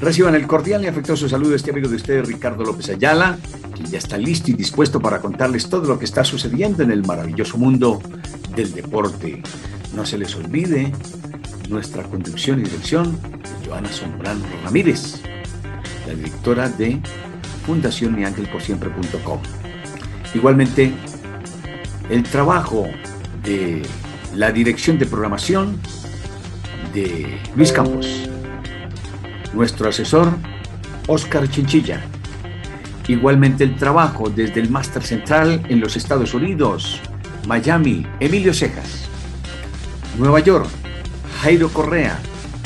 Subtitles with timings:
[0.00, 3.36] Reciban el cordial y afectuoso saludo de este amigo de ustedes, Ricardo López Ayala,
[3.74, 7.04] quien ya está listo y dispuesto para contarles todo lo que está sucediendo en el
[7.04, 8.00] maravilloso mundo
[8.54, 9.42] del deporte.
[9.94, 10.92] No se les olvide
[11.68, 13.18] nuestra conducción y dirección,
[13.66, 15.20] Joana Sombrano Ramírez,
[16.06, 17.00] la directora de
[17.66, 18.16] Fundación
[18.60, 19.40] Siempre.com.
[20.32, 20.92] Igualmente,
[22.08, 22.86] el trabajo
[23.42, 23.82] de
[24.34, 25.80] la dirección de programación
[26.94, 28.28] de Luis Campos
[29.52, 30.32] nuestro asesor,
[31.06, 32.00] Oscar Chinchilla.
[33.06, 37.00] Igualmente el trabajo desde el Máster Central en los Estados Unidos,
[37.46, 39.08] Miami, Emilio Cejas.
[40.18, 40.68] Nueva York,
[41.42, 42.18] Jairo Correa,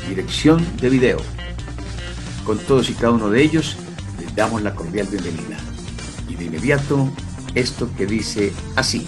[0.09, 1.19] dirección de video.
[2.45, 3.77] Con todos y cada uno de ellos
[4.19, 5.59] les damos la cordial bienvenida.
[6.29, 7.13] Y de inmediato,
[7.55, 9.07] esto que dice así.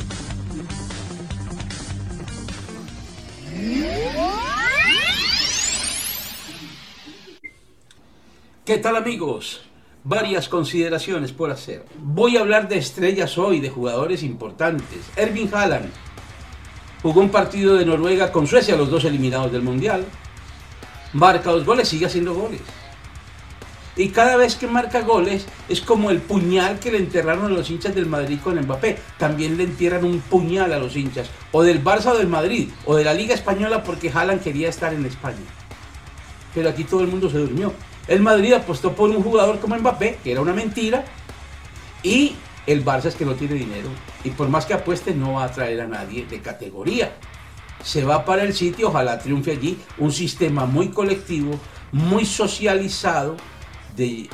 [8.64, 9.60] ¿Qué tal amigos?
[10.04, 11.84] Varias consideraciones por hacer.
[11.98, 15.00] Voy a hablar de estrellas hoy, de jugadores importantes.
[15.16, 15.90] Ervin Haaland
[17.02, 20.06] jugó un partido de Noruega con Suecia, los dos eliminados del Mundial.
[21.12, 22.62] Marca dos goles, sigue haciendo goles.
[23.96, 27.68] Y cada vez que marca goles es como el puñal que le enterraron a los
[27.68, 28.96] hinchas del Madrid con Mbappé.
[29.18, 31.28] También le entierran un puñal a los hinchas.
[31.52, 32.70] O del Barça o del Madrid.
[32.86, 35.36] O de la Liga Española porque Haaland quería estar en España.
[36.54, 37.74] Pero aquí todo el mundo se durmió.
[38.06, 41.04] El Madrid apostó por un jugador como Mbappé, que era una mentira,
[42.02, 43.88] y el Barça es que no tiene dinero.
[44.24, 47.16] Y por más que apueste, no va a traer a nadie de categoría.
[47.82, 51.58] Se va para el sitio, ojalá triunfe allí, un sistema muy colectivo,
[51.92, 53.36] muy socializado
[53.96, 54.28] de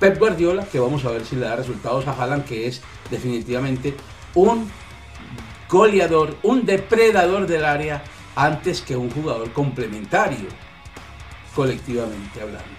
[0.00, 3.94] Pep Guardiola, que vamos a ver si le da resultados a Haaland, que es definitivamente
[4.34, 4.70] un
[5.68, 8.02] goleador, un depredador del área,
[8.36, 10.48] antes que un jugador complementario,
[11.54, 12.75] colectivamente hablando.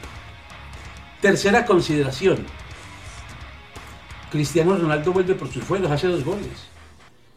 [1.21, 2.45] Tercera consideración.
[4.31, 6.67] Cristiano Ronaldo vuelve por sus fuegos, hace dos goles.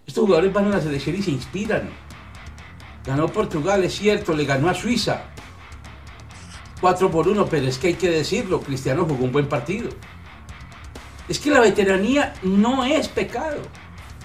[0.07, 1.89] Estos jugadores van a la selección y se inspiran.
[3.07, 5.23] Ganó Portugal, es cierto, le ganó a Suiza.
[6.81, 9.89] 4 por 1, pero es que hay que decirlo, Cristiano jugó un buen partido.
[11.29, 13.63] Es que la veteranía no es pecado.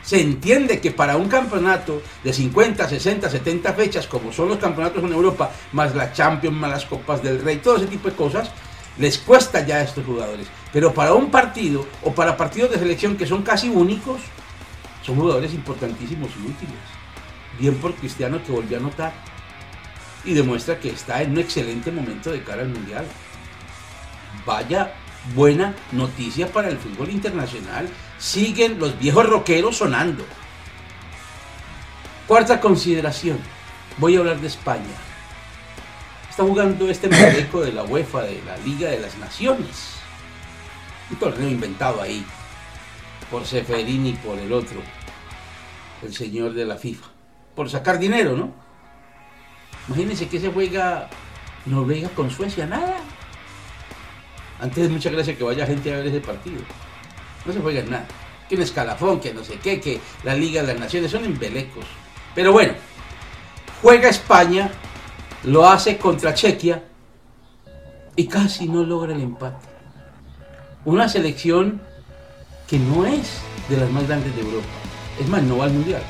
[0.01, 5.03] Se entiende que para un campeonato de 50, 60, 70 fechas, como son los campeonatos
[5.03, 8.51] en Europa, más la Champions, más las Copas del Rey, todo ese tipo de cosas,
[8.97, 10.47] les cuesta ya a estos jugadores.
[10.71, 14.21] Pero para un partido o para partidos de selección que son casi únicos,
[15.03, 16.79] son jugadores importantísimos y útiles.
[17.59, 19.13] Bien por Cristiano que volvió a anotar
[20.23, 23.05] y demuestra que está en un excelente momento de cara al Mundial.
[24.45, 24.93] Vaya
[25.33, 27.87] buena noticia para el fútbol internacional.
[28.17, 30.25] Siguen los viejos rockeros sonando.
[32.27, 33.37] Cuarta consideración.
[33.97, 34.83] Voy a hablar de España
[36.35, 39.93] está jugando este muñeco de la UEFA, de la Liga de las Naciones.
[41.09, 42.25] Un torneo inventado ahí,
[43.31, 44.81] por Seferini y por el otro,
[46.03, 47.05] el señor de la FIFA.
[47.55, 48.53] Por sacar dinero, ¿no?
[49.87, 51.07] Imagínense que se juega
[51.67, 52.97] Noruega con Suecia, nada.
[54.59, 56.59] Antes mucha gracia que vaya gente a ver ese partido.
[57.45, 58.07] No se juega nada.
[58.49, 61.85] Que un escalafón, que no sé qué, que la Liga de las Naciones son embelecos.
[62.35, 62.73] Pero bueno,
[63.81, 64.69] juega España
[65.45, 66.83] lo hace contra Chequia
[68.15, 69.67] y casi no logra el empate.
[70.85, 71.81] Una selección
[72.67, 73.39] que no es
[73.69, 74.67] de las más grandes de Europa.
[75.19, 76.01] Es más, no va al Mundial.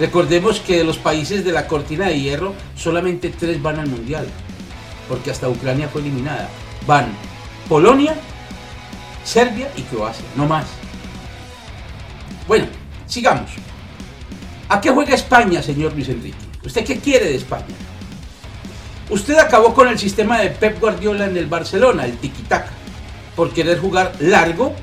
[0.00, 4.26] Recordemos que de los países de la cortina de hierro, solamente tres van al Mundial,
[5.08, 6.48] porque hasta Ucrania fue eliminada.
[6.86, 7.08] Van
[7.68, 8.14] Polonia,
[9.24, 10.66] Serbia y Croacia, no más.
[12.46, 12.66] Bueno,
[13.06, 13.50] sigamos.
[14.68, 16.47] ¿A qué juega España, señor Luis Enrique?
[16.64, 17.64] ¿Usted qué quiere de España?
[19.10, 22.70] Usted acabó con el sistema de Pep Guardiola en el Barcelona, el tiki-taka,
[23.36, 24.74] por querer jugar largo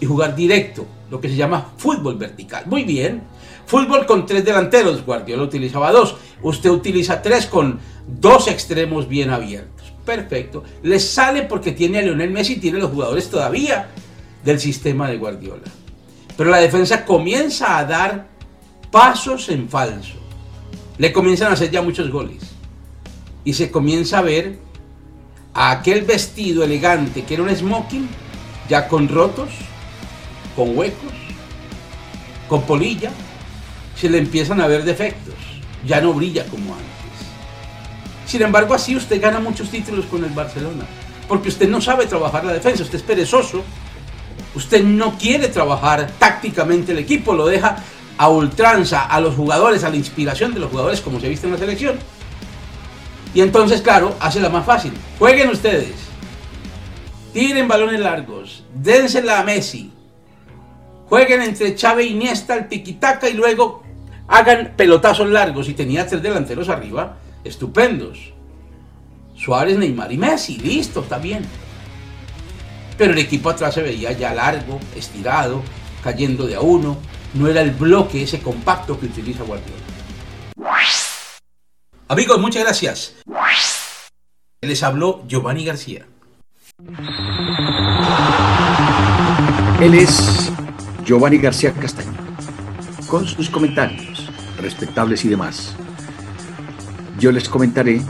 [0.00, 2.64] y jugar directo, lo que se llama fútbol vertical.
[2.66, 3.22] Muy bien.
[3.66, 6.16] Fútbol con tres delanteros, Guardiola utilizaba dos.
[6.42, 7.78] Usted utiliza tres con
[8.08, 9.92] dos extremos bien abiertos.
[10.04, 10.64] Perfecto.
[10.82, 13.90] Le sale porque tiene a Lionel Messi y tiene los jugadores todavía
[14.42, 15.68] del sistema de Guardiola.
[16.36, 18.26] Pero la defensa comienza a dar
[18.90, 20.19] pasos en falso
[21.00, 22.42] le comienzan a hacer ya muchos goles.
[23.42, 24.58] Y se comienza a ver
[25.54, 28.06] a aquel vestido elegante que era un smoking,
[28.68, 29.48] ya con rotos,
[30.54, 31.14] con huecos,
[32.50, 33.10] con polilla,
[33.96, 35.36] se le empiezan a ver defectos,
[35.86, 36.86] ya no brilla como antes.
[38.26, 40.84] Sin embargo, así usted gana muchos títulos con el Barcelona,
[41.26, 43.64] porque usted no sabe trabajar la defensa, usted es perezoso,
[44.54, 47.82] usted no quiere trabajar tácticamente el equipo, lo deja
[48.20, 51.54] a ultranza a los jugadores, a la inspiración de los jugadores como se viste en
[51.54, 51.98] la selección.
[53.32, 54.92] Y entonces, claro, hace la más fácil.
[55.18, 55.94] Jueguen ustedes.
[57.32, 58.62] Tiren balones largos.
[58.74, 59.90] Dénsela a Messi.
[61.08, 63.84] Jueguen entre Chávez y Iniesta el tiquitaca y luego
[64.28, 65.70] hagan pelotazos largos.
[65.70, 68.34] Y tenía tres delanteros arriba, estupendos.
[69.34, 70.58] Suárez, Neymar y Messi.
[70.58, 71.46] Listo, está bien.
[72.98, 75.62] Pero el equipo atrás se veía ya largo, estirado,
[76.04, 76.98] cayendo de a uno.
[77.34, 79.80] No era el bloque ese compacto que utiliza Guardiola.
[82.08, 83.14] Amigos, muchas gracias.
[84.62, 86.06] Les habló Giovanni García.
[89.80, 90.50] Él es
[91.04, 92.12] Giovanni García Castaño,
[93.08, 94.28] con sus comentarios,
[94.60, 95.74] respetables y demás.
[97.18, 98.02] Yo les comentaré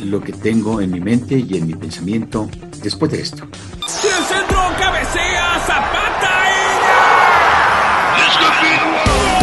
[0.00, 2.48] lo que tengo en mi mente y en mi pensamiento
[2.82, 3.48] después de esto.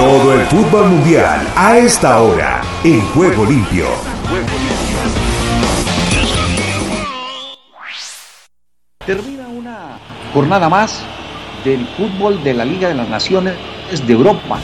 [0.01, 3.85] Todo el fútbol mundial a esta hora en Juego Limpio.
[9.05, 9.99] Termina una
[10.33, 11.03] jornada más
[11.63, 13.53] del fútbol de la Liga de las Naciones
[14.07, 14.57] de Europa,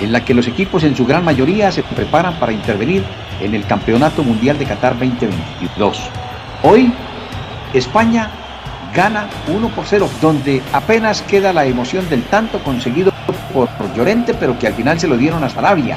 [0.00, 3.02] en la que los equipos en su gran mayoría se preparan para intervenir
[3.40, 5.98] en el Campeonato Mundial de Qatar 2022.
[6.62, 6.92] Hoy,
[7.74, 8.30] España
[8.94, 13.17] gana 1 por 0, donde apenas queda la emoción del tanto conseguido
[13.52, 15.96] por Llorente, pero que al final se lo dieron a Sarabia.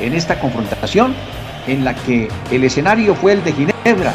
[0.00, 1.14] En esta confrontación,
[1.66, 4.12] en la que el escenario fue el de Ginebra,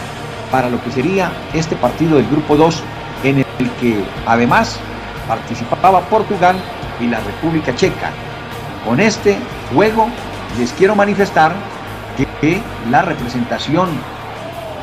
[0.52, 2.84] para lo que sería este partido del Grupo 2,
[3.24, 4.78] en el que además
[5.28, 6.56] participaba Portugal
[7.00, 8.12] y la República Checa.
[8.86, 9.38] Con este
[9.74, 10.08] juego
[10.58, 11.54] les quiero manifestar
[12.42, 13.90] que la representación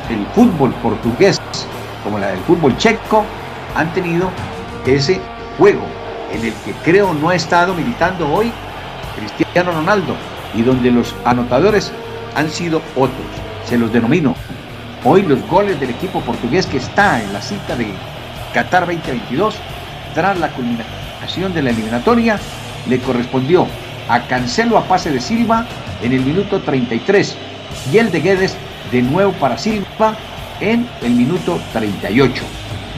[0.09, 1.41] del fútbol portugués
[2.03, 3.23] como la del fútbol checo
[3.75, 4.29] han tenido
[4.85, 5.19] ese
[5.57, 5.81] juego
[6.35, 8.51] en el que creo no ha estado militando hoy
[9.15, 10.15] Cristiano Ronaldo
[10.53, 11.91] y donde los anotadores
[12.35, 13.25] han sido otros.
[13.65, 14.35] Se los denomino
[15.03, 17.87] hoy los goles del equipo portugués que está en la cita de
[18.53, 19.55] Qatar 2022
[20.13, 22.39] tras la culminación de la eliminatoria
[22.87, 23.67] le correspondió
[24.09, 25.65] a Cancelo a pase de Silva
[26.01, 27.35] en el minuto 33
[27.91, 28.55] y el de Guedes
[28.91, 30.15] de nuevo para Silva
[30.59, 32.43] en el minuto 38.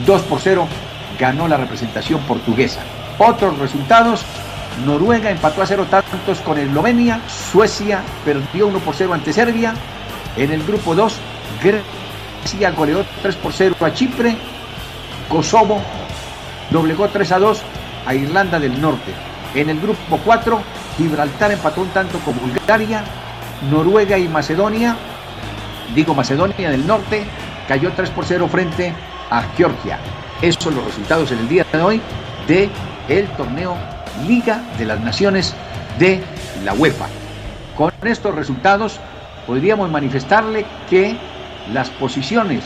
[0.06, 0.66] 2 por 0
[1.18, 2.80] ganó la representación portuguesa.
[3.18, 4.24] Otros resultados,
[4.86, 9.74] Noruega empató a 0 tantos con Eslovenia, Suecia perdió 1 por 0 ante Serbia,
[10.36, 11.16] en el grupo 2
[11.60, 14.36] Grecia goleó 3 por 0 a Chipre,
[15.28, 15.82] Kosovo
[16.70, 17.62] doblegó 3 a 2
[18.06, 19.12] a Irlanda del Norte.
[19.54, 20.60] En el grupo 4
[20.96, 23.02] Gibraltar empató un tanto con Bulgaria,
[23.68, 24.96] Noruega y Macedonia,
[25.92, 27.26] digo Macedonia del Norte,
[27.66, 28.94] cayó 3 por 0 frente
[29.28, 29.98] a Georgia.
[30.40, 32.00] Esos son los resultados en el día de hoy
[32.46, 32.70] de
[33.08, 33.76] el torneo
[34.26, 35.54] Liga de las Naciones
[35.98, 36.22] de
[36.64, 37.06] la UEFA.
[37.76, 39.00] Con estos resultados
[39.46, 41.16] podríamos manifestarle que
[41.72, 42.64] las posiciones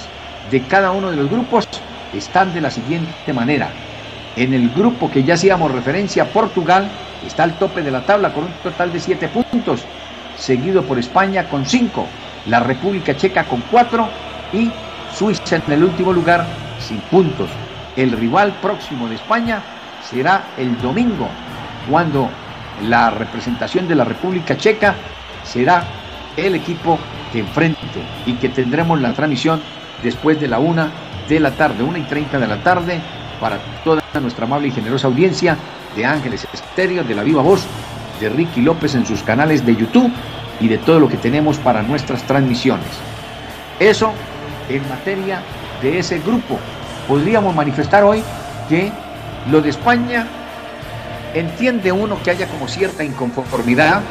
[0.50, 1.68] de cada uno de los grupos
[2.12, 3.70] están de la siguiente manera.
[4.36, 6.88] En el grupo que ya hacíamos referencia, Portugal
[7.26, 9.84] está al tope de la tabla con un total de 7 puntos,
[10.36, 12.06] seguido por España con 5,
[12.46, 14.08] la República Checa con 4
[14.54, 14.70] y
[15.14, 16.46] Suiza en el último lugar
[16.80, 17.50] sin puntos.
[17.94, 19.62] El rival próximo de España
[20.08, 21.28] será el domingo,
[21.88, 22.28] cuando
[22.82, 24.94] la representación de la República Checa
[25.44, 25.84] será
[26.36, 26.98] el equipo
[27.32, 27.80] que enfrente
[28.26, 29.60] y que tendremos la transmisión
[30.02, 30.90] después de la una
[31.28, 33.00] de la tarde, una y 30 de la tarde,
[33.40, 35.56] para toda nuestra amable y generosa audiencia
[35.96, 37.66] de Ángeles Estéreo, de la Viva Voz,
[38.20, 40.12] de Ricky López en sus canales de YouTube
[40.60, 42.86] y de todo lo que tenemos para nuestras transmisiones.
[43.80, 44.12] Eso
[44.68, 45.42] en materia
[45.82, 46.58] de ese grupo.
[47.08, 48.22] Podríamos manifestar hoy
[48.68, 48.92] que
[49.50, 50.26] lo de España
[51.34, 54.02] entiende uno que haya como cierta inconformidad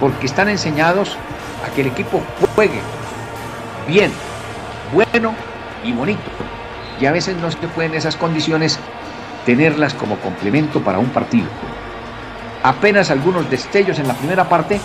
[0.00, 1.16] porque están enseñados
[1.66, 2.22] a que el equipo
[2.54, 2.80] juegue
[3.86, 4.12] bien,
[4.92, 5.34] bueno
[5.84, 6.30] y bonito.
[7.00, 8.78] Y a veces no se pueden esas condiciones
[9.46, 11.48] tenerlas como complemento para un partido.
[12.62, 14.80] Apenas algunos destellos en la primera parte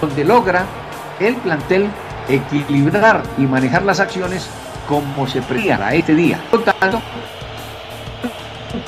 [0.00, 0.64] donde logra
[1.18, 1.88] el plantel
[2.28, 4.48] equilibrar y manejar las acciones
[4.88, 6.40] como se precia a este día.
[6.50, 7.02] Por tanto,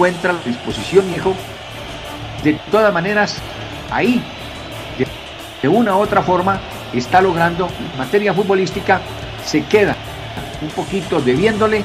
[0.01, 1.35] encuentra la disposición, viejo,
[2.43, 3.37] de todas maneras,
[3.91, 4.23] ahí,
[5.61, 6.59] de una u otra forma,
[6.95, 8.99] está logrando, materia futbolística,
[9.45, 9.95] se queda
[10.63, 11.85] un poquito debiéndole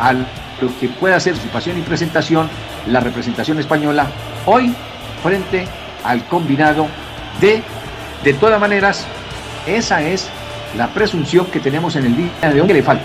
[0.00, 2.50] a lo que pueda ser su pasión y presentación
[2.88, 4.06] la representación española
[4.46, 4.74] hoy
[5.22, 5.68] frente
[6.02, 6.88] al combinado
[7.40, 7.62] de,
[8.24, 9.06] de todas maneras,
[9.68, 10.28] esa es
[10.76, 13.04] la presunción que tenemos en el día de hoy que le falta,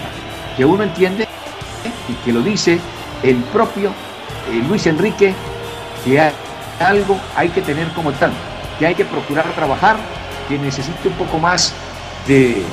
[0.57, 1.27] que uno entiende
[2.09, 2.79] y que lo dice
[3.21, 3.91] el propio
[4.51, 5.33] eh, Luis Enrique,
[6.03, 6.31] que hay
[6.79, 8.31] algo hay que tener como tal,
[8.79, 9.95] que hay que procurar trabajar,
[10.47, 11.73] que necesite un poco más
[12.27, 12.63] de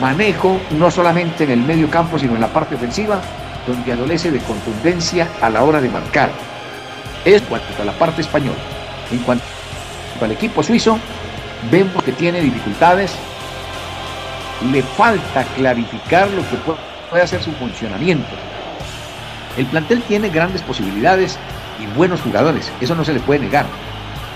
[0.00, 3.20] manejo, no solamente en el medio campo, sino en la parte ofensiva,
[3.66, 6.30] donde adolece de contundencia a la hora de marcar.
[7.24, 8.58] Es cuanto a la parte española.
[9.10, 9.44] En cuanto
[10.20, 10.98] al equipo suizo,
[11.70, 13.12] vemos que tiene dificultades,
[14.70, 16.56] le falta clarificar lo que
[17.10, 18.51] puede hacer su funcionamiento.
[19.56, 21.38] El plantel tiene grandes posibilidades
[21.78, 23.66] y buenos jugadores, eso no se le puede negar.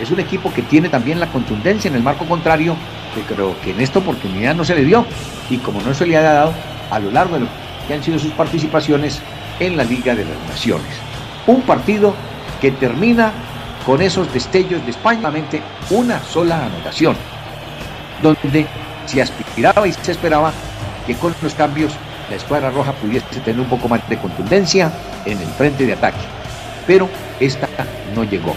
[0.00, 2.76] Es un equipo que tiene también la contundencia en el marco contrario,
[3.14, 5.06] que creo que en esta oportunidad no se le dio,
[5.48, 6.52] y como no se le ha dado
[6.90, 7.46] a lo largo de lo
[7.88, 9.22] que han sido sus participaciones
[9.58, 10.86] en la Liga de las Naciones.
[11.46, 12.14] Un partido
[12.60, 13.32] que termina
[13.86, 15.30] con esos destellos de España,
[15.90, 17.16] una sola anotación,
[18.22, 18.66] donde
[19.06, 20.52] se aspiraba y se esperaba
[21.06, 21.92] que con los cambios
[22.28, 24.90] la escuadra roja pudiese tener un poco más de contundencia
[25.24, 26.18] en el frente de ataque.
[26.86, 27.08] Pero
[27.40, 27.68] esta
[28.14, 28.54] no llegó.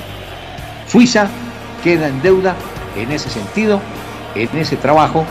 [0.88, 1.28] Suiza
[1.84, 2.56] queda en deuda
[2.96, 3.80] en ese sentido,
[4.36, 5.26] en ese trabajo,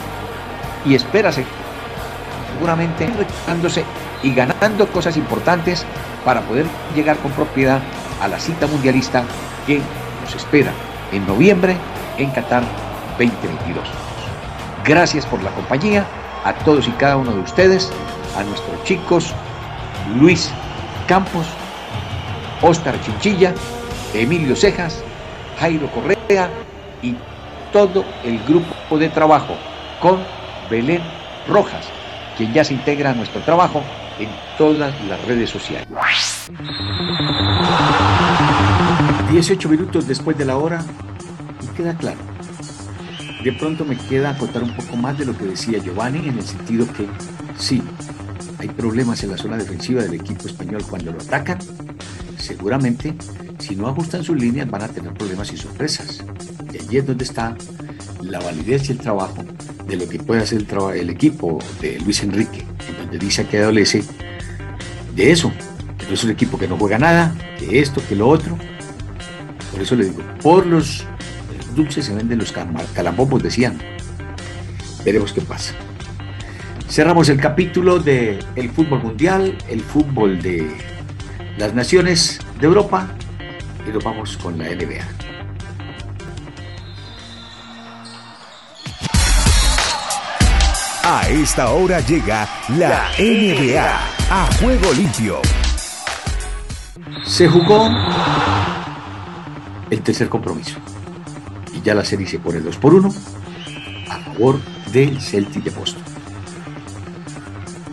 [0.84, 3.84] y espera seguramente recuperándose
[4.22, 5.84] y ganando cosas importantes
[6.24, 7.80] para poder llegar con propiedad
[8.20, 9.24] a la cita mundialista
[9.66, 9.80] que
[10.22, 10.72] nos espera
[11.12, 11.76] en noviembre
[12.18, 12.62] en Qatar
[13.18, 13.88] 2022.
[14.84, 16.04] Gracias por la compañía
[16.44, 17.90] a todos y cada uno de ustedes,
[18.36, 19.32] a nuestros chicos
[20.18, 20.50] Luis
[21.06, 21.46] Campos,
[22.62, 23.54] Óscar Chinchilla,
[24.14, 25.02] Emilio Cejas,
[25.58, 26.50] Jairo Correa
[27.02, 27.14] y
[27.72, 29.56] todo el grupo de trabajo
[30.00, 30.18] con
[30.70, 31.02] Belén
[31.46, 31.86] Rojas,
[32.36, 33.82] quien ya se integra a nuestro trabajo
[34.18, 35.88] en todas las redes sociales.
[39.30, 40.82] 18 minutos después de la hora
[41.62, 42.37] y queda claro.
[43.42, 46.42] De pronto me queda acotar un poco más de lo que decía Giovanni en el
[46.42, 47.06] sentido que
[47.56, 47.82] sí,
[48.58, 51.58] hay problemas en la zona defensiva del equipo español cuando lo atacan.
[52.36, 53.14] Seguramente,
[53.58, 56.24] si no ajustan sus líneas, van a tener problemas y sorpresas.
[56.72, 57.56] Y allí es donde está
[58.22, 59.44] la validez y el trabajo
[59.86, 63.58] de lo que puede hacer el, el equipo de Luis Enrique, en donde dice que
[63.58, 64.02] adolece
[65.14, 65.52] de eso,
[65.96, 68.58] que es un equipo que no juega nada, que esto, que lo otro.
[69.70, 71.06] Por eso le digo, por los
[71.78, 73.78] dulces se venden los calambobos, decían.
[75.04, 75.72] Veremos qué pasa.
[76.88, 80.68] Cerramos el capítulo del el fútbol mundial, el fútbol de
[81.56, 83.08] las naciones de Europa
[83.86, 85.06] y nos vamos con la NBA.
[91.04, 93.88] A esta hora llega la NBA
[94.30, 95.40] a juego limpio.
[97.24, 97.88] Se jugó
[99.90, 100.78] el tercer compromiso
[101.88, 103.14] ya la serie se pone 2 por 1
[104.10, 104.60] a favor
[104.92, 106.02] del Celtic de Boston.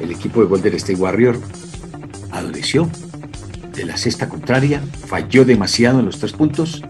[0.01, 1.39] El equipo de Golden State Warrior
[2.29, 2.89] adoleció
[3.71, 6.81] de la cesta contraria, falló demasiado en los tres puntos,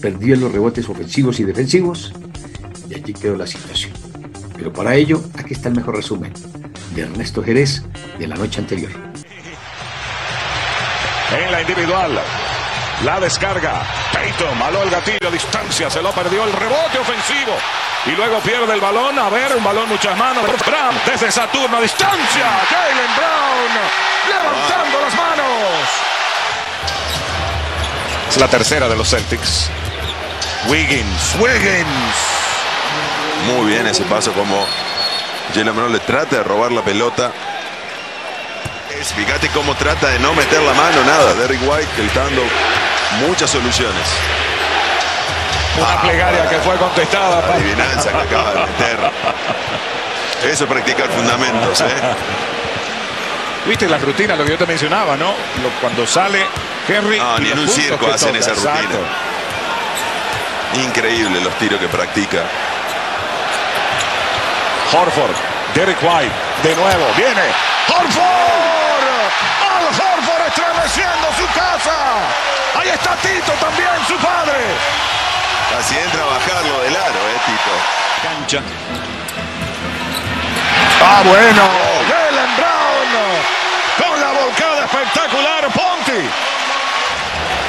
[0.00, 2.14] perdió en los rebotes ofensivos y defensivos
[2.88, 3.92] y allí quedó la situación.
[4.56, 6.32] Pero para ello, aquí está el mejor resumen
[6.94, 7.82] de Ernesto Jerez
[8.18, 8.92] de la noche anterior.
[11.38, 12.18] En la individual,
[13.04, 14.05] la descarga.
[14.26, 17.52] Peyton, maló el gatillo, distancia, se lo perdió el rebote ofensivo.
[18.06, 19.16] Y luego pierde el balón.
[19.16, 20.44] A ver, un balón muchas manos.
[20.66, 22.46] Brown desde Saturno, distancia.
[22.68, 23.70] Jalen Brown
[24.28, 25.46] levantando las manos.
[28.28, 29.70] Es la tercera de los Celtics.
[30.66, 32.16] Wiggins, Wiggins.
[33.46, 34.66] Muy bien ese paso como
[35.54, 37.32] Jalen le trata de robar la pelota.
[39.02, 41.34] Fíjate cómo trata de no meter la mano, nada.
[41.34, 42.42] Derrick White gritando
[43.26, 44.02] muchas soluciones.
[45.78, 47.46] Una ah, plegaria que fue contestada.
[47.46, 49.12] La adivinanza que acaba de meter.
[50.50, 51.86] Eso es practicar fundamentos, ¿eh?
[53.66, 55.34] Viste la rutina, lo que yo te mencionaba, ¿no?
[55.80, 56.46] cuando sale
[56.88, 57.18] Henry.
[57.18, 59.00] No, ni en un circo hacen esa rutina.
[60.74, 62.44] Increíble los tiros que practica.
[64.92, 65.34] Horford,
[65.74, 67.42] Derek White, de nuevo, viene
[67.88, 68.75] Horford,
[69.86, 71.96] al Horford estremeciendo su casa.
[72.78, 74.58] Ahí está Tito también, su padre.
[75.78, 77.74] Así entra a bajarlo del aro, eh, Tito.
[78.22, 78.62] Cancha.
[81.02, 81.62] Ah, bueno.
[82.08, 83.10] Jalen Brown
[83.98, 86.28] con la volcada espectacular, Ponti.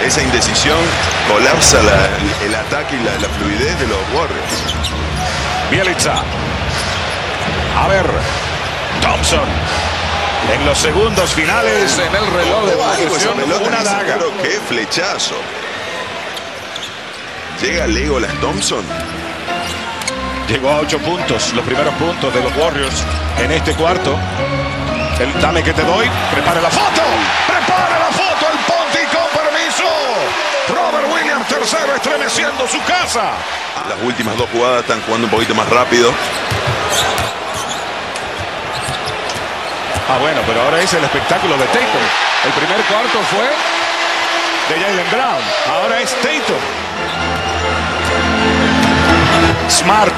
[0.01, 0.77] Esa indecisión
[1.27, 4.63] colapsa el, ataque y la, la, fluidez de los Warriors.
[5.71, 6.23] Bielitsa
[7.77, 8.05] a ver.
[9.01, 9.47] Thompson.
[10.53, 14.17] En los segundos finales, en el reloj de posesión, una daga.
[14.17, 15.35] Pero qué flechazo.
[17.61, 18.85] Llega Legolas Thompson.
[20.47, 23.03] Llegó a ocho puntos, los primeros puntos de los Warriors
[23.39, 24.17] en este cuarto.
[25.19, 27.01] El dame que te doy, prepara la foto,
[27.47, 29.83] prepara la foto, el Ponti con permiso.
[30.69, 33.31] Robert Williams tercero estremeciendo su casa.
[33.89, 36.13] Las últimas dos jugadas están jugando un poquito más rápido.
[40.09, 42.05] Ah, bueno, pero ahora es el espectáculo de Tatum.
[42.45, 43.49] El primer cuarto fue
[44.69, 45.43] de Jalen Brown.
[45.69, 46.61] Ahora es Tatum.
[49.69, 50.13] Smart.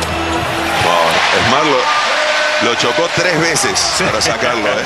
[0.83, 4.67] Wow, Smart lo, lo chocó tres veces para sacarlo.
[4.69, 4.83] ¿eh?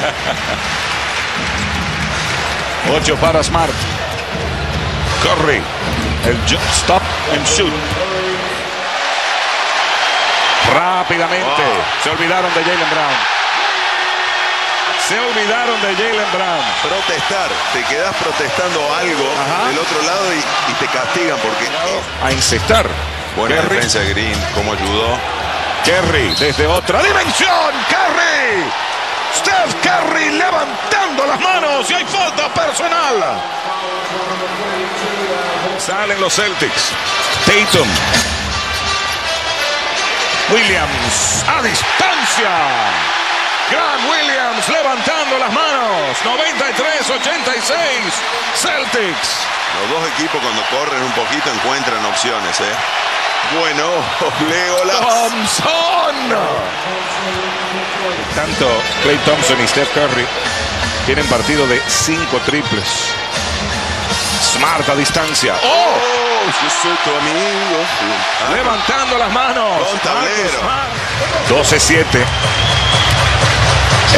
[2.96, 3.74] 8 para Smart.
[5.22, 5.62] Curry.
[6.26, 7.02] El jump stop
[7.34, 7.74] and shoot.
[10.74, 11.46] Rápidamente.
[11.46, 11.84] Wow.
[12.04, 13.43] Se olvidaron de Jalen Brown.
[15.08, 16.64] Se olvidaron de Jalen Brown.
[16.82, 17.50] Protestar.
[17.74, 19.68] Te quedas protestando algo Ajá.
[19.68, 21.68] del otro lado y, y te castigan porque.
[22.24, 22.88] A incestar.
[23.36, 23.76] Buena Curry.
[23.76, 25.18] defensa de Green, cómo ayudó.
[25.84, 27.72] Kerry desde otra dimensión.
[27.90, 28.64] Curry.
[29.36, 33.16] Steph Curry levantando las manos y hay falta personal.
[35.80, 36.92] Salen los Celtics.
[37.46, 37.88] Tatum.
[40.50, 42.52] Williams a distancia.
[43.72, 44.83] Grant Williams manos.
[46.22, 47.74] 93-86.
[48.56, 49.30] Celtics.
[49.82, 52.74] Los dos equipos cuando corren un poquito encuentran opciones, ¿eh?
[53.60, 53.90] Bueno,
[54.50, 55.00] Legolas.
[55.02, 56.16] Thompson.
[58.36, 58.68] Tanto
[59.04, 60.26] Clay Thompson y Steph Curry
[61.06, 63.14] tienen partido de cinco triples.
[64.42, 65.56] Smart a distancia.
[65.64, 65.96] ¡Oh!
[66.46, 67.86] Oh, amigo.
[68.48, 69.88] Ah, Levantando las manos.
[69.88, 70.62] Con tablero.
[70.62, 70.90] Marcus Smart.
[71.50, 72.26] 12-7.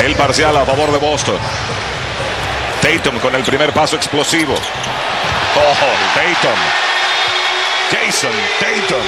[0.04, 1.38] El parcial a favor de Boston.
[2.86, 4.54] Tatum con el primer paso explosivo.
[4.54, 5.74] Oh,
[6.14, 6.60] Tatum.
[7.90, 9.02] Jason Tatum.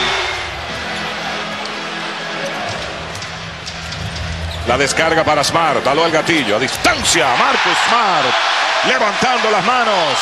[4.67, 5.85] La descarga para Smart.
[5.85, 6.55] Aló el gatillo.
[6.55, 7.27] A distancia.
[7.37, 8.25] Marcus Smart.
[8.87, 10.17] Levantando las manos.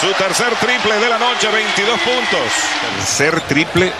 [0.00, 1.48] Su tercer triple de la noche.
[1.48, 2.52] 22 puntos.
[2.96, 3.92] Tercer triple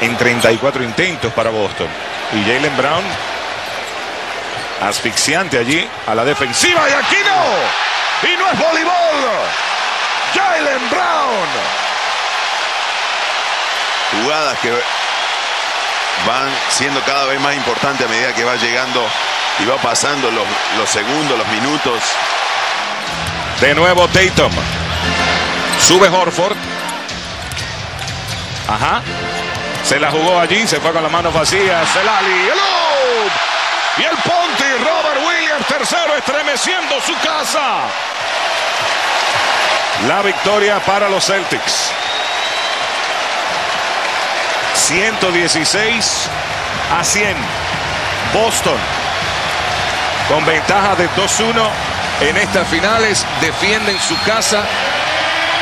[0.00, 1.88] en 34 intentos para Boston.
[2.32, 3.04] Y Jalen Brown.
[4.80, 6.88] Asfixiante allí a la defensiva.
[6.88, 7.99] Y aquí no.
[8.22, 8.94] Y no es voleibol.
[10.34, 11.48] Jalen Brown.
[14.12, 14.70] Jugadas que
[16.26, 19.06] van siendo cada vez más importantes a medida que va llegando
[19.58, 20.44] y va pasando los,
[20.78, 22.02] los segundos, los minutos.
[23.60, 24.52] De nuevo Tatum.
[25.80, 26.56] Sube Horford.
[28.68, 29.02] Ajá.
[29.84, 31.88] Se la jugó allí, se fue con las manos vacías.
[31.90, 33.49] Celali, el loop.
[34.00, 37.82] Y el Ponti, Robert Williams, tercero, estremeciendo su casa.
[40.08, 41.92] La victoria para los Celtics.
[44.74, 46.30] 116
[46.98, 47.36] a 100.
[48.32, 48.78] Boston
[50.30, 51.68] con ventaja de 2-1
[52.20, 53.26] en estas finales.
[53.42, 54.62] Defienden su casa.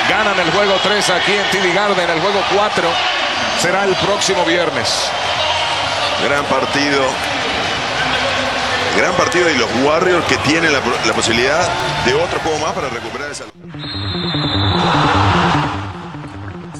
[0.08, 2.08] Ganan el juego 3 aquí en TD Garden.
[2.08, 2.88] El juego 4
[3.60, 5.10] será el próximo viernes.
[6.22, 7.02] Gran partido.
[8.98, 10.80] Gran partido y los Warriors que tienen la,
[11.14, 11.68] posibilidad
[12.04, 13.44] de otro juego más para recuperar esa.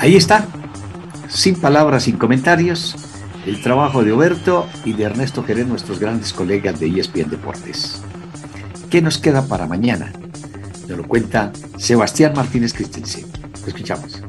[0.01, 0.45] Ahí está,
[1.29, 2.97] sin palabras, sin comentarios,
[3.47, 8.03] el trabajo de Oberto y de Ernesto Jerez, nuestros grandes colegas de ESPN Deportes.
[8.91, 10.13] ¿Qué nos queda para mañana?
[10.89, 13.27] Nos lo cuenta Sebastián Martínez Christensen.
[13.63, 14.21] Lo escuchamos.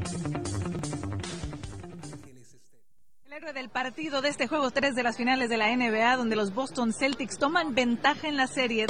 [4.00, 7.38] Partido de este juego 3 de las finales de la NBA, donde los Boston Celtics
[7.38, 8.88] toman ventaja en la serie.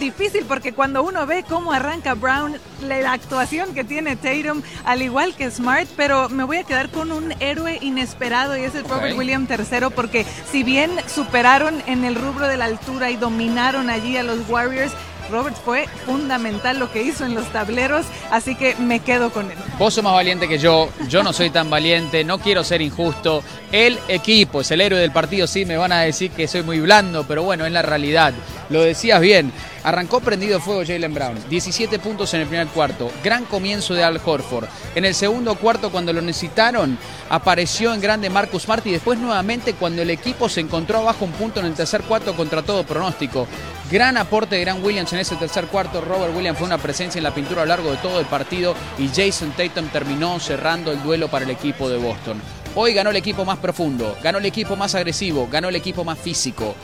[0.00, 5.36] Difícil porque cuando uno ve cómo arranca Brown, la actuación que tiene Tatum, al igual
[5.36, 9.16] que Smart, pero me voy a quedar con un héroe inesperado y es el Robert
[9.16, 14.16] Williams tercero, porque si bien superaron en el rubro de la altura y dominaron allí
[14.16, 14.92] a los Warriors,
[15.30, 19.56] Robert fue fundamental lo que hizo en los tableros, así que me quedo con él.
[19.78, 23.42] Vos sos más valiente que yo, yo no soy tan valiente, no quiero ser injusto.
[23.72, 26.80] El equipo es el héroe del partido, sí, me van a decir que soy muy
[26.80, 28.32] blando, pero bueno, es la realidad.
[28.70, 33.44] Lo decías bien, arrancó prendido fuego Jalen Brown, 17 puntos en el primer cuarto, gran
[33.44, 34.66] comienzo de Al Horford.
[34.94, 36.98] En el segundo cuarto, cuando lo necesitaron,
[37.28, 41.32] apareció en grande Marcus Smart y después nuevamente cuando el equipo se encontró abajo un
[41.32, 43.46] punto en el tercer cuarto contra todo pronóstico.
[43.90, 46.00] Gran aporte de Grant Williams en ese tercer cuarto.
[46.00, 48.74] Robert Williams fue una presencia en la pintura a lo largo de todo el partido
[48.98, 52.40] y Jason Tatum terminó cerrando el duelo para el equipo de Boston.
[52.76, 56.18] Hoy ganó el equipo más profundo, ganó el equipo más agresivo, ganó el equipo más
[56.18, 56.74] físico.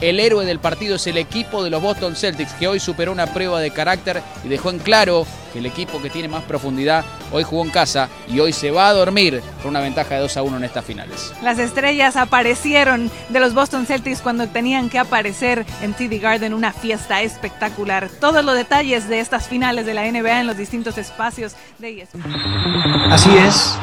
[0.00, 3.26] El héroe del partido es el equipo de los Boston Celtics, que hoy superó una
[3.26, 7.42] prueba de carácter y dejó en claro que el equipo que tiene más profundidad hoy
[7.42, 10.42] jugó en casa y hoy se va a dormir con una ventaja de 2 a
[10.42, 11.32] 1 en estas finales.
[11.42, 16.72] Las estrellas aparecieron de los Boston Celtics cuando tenían que aparecer en TD Garden, una
[16.72, 18.08] fiesta espectacular.
[18.20, 22.22] Todos los detalles de estas finales de la NBA en los distintos espacios de ESPN.
[23.10, 23.78] Así es.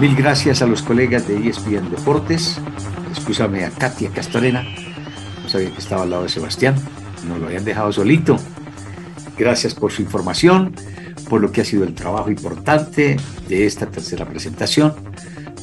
[0.00, 2.58] Mil gracias a los colegas de ESPN Deportes.
[3.12, 4.64] Escúchame a Katia Castorena
[5.52, 6.74] sabía que estaba al lado de Sebastián,
[7.28, 8.38] nos lo habían dejado solito.
[9.38, 10.74] Gracias por su información,
[11.28, 13.16] por lo que ha sido el trabajo importante
[13.48, 14.94] de esta tercera presentación,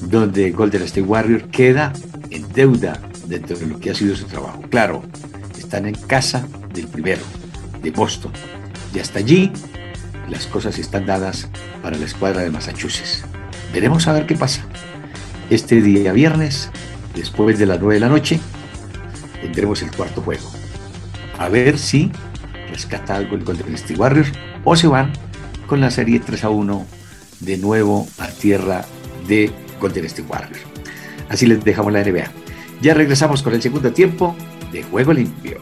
[0.02, 1.94] donde Golden State Warrior queda
[2.30, 4.62] en deuda dentro de lo que ha sido su trabajo.
[4.70, 5.04] Claro,
[5.58, 7.22] están en casa del primero,
[7.82, 8.32] de Boston,
[8.94, 9.52] y hasta allí
[10.30, 11.48] las cosas están dadas
[11.82, 13.24] para la escuadra de Massachusetts.
[13.74, 14.66] Veremos a ver qué pasa.
[15.50, 16.70] Este día viernes,
[17.16, 18.40] después de las 9 de la noche,
[19.42, 20.50] tendremos el cuarto juego.
[21.38, 22.12] A ver si
[22.70, 24.32] rescata algo el Golden State Warriors
[24.64, 25.12] o se van
[25.68, 26.86] con la serie 3 a 1
[27.42, 28.86] de nuevo a tierra
[29.28, 30.62] de Golden State Warriors.
[31.30, 32.32] Así les dejamos la NBA.
[32.82, 34.36] Ya regresamos con el segundo tiempo
[34.72, 35.62] de Juego Limpio.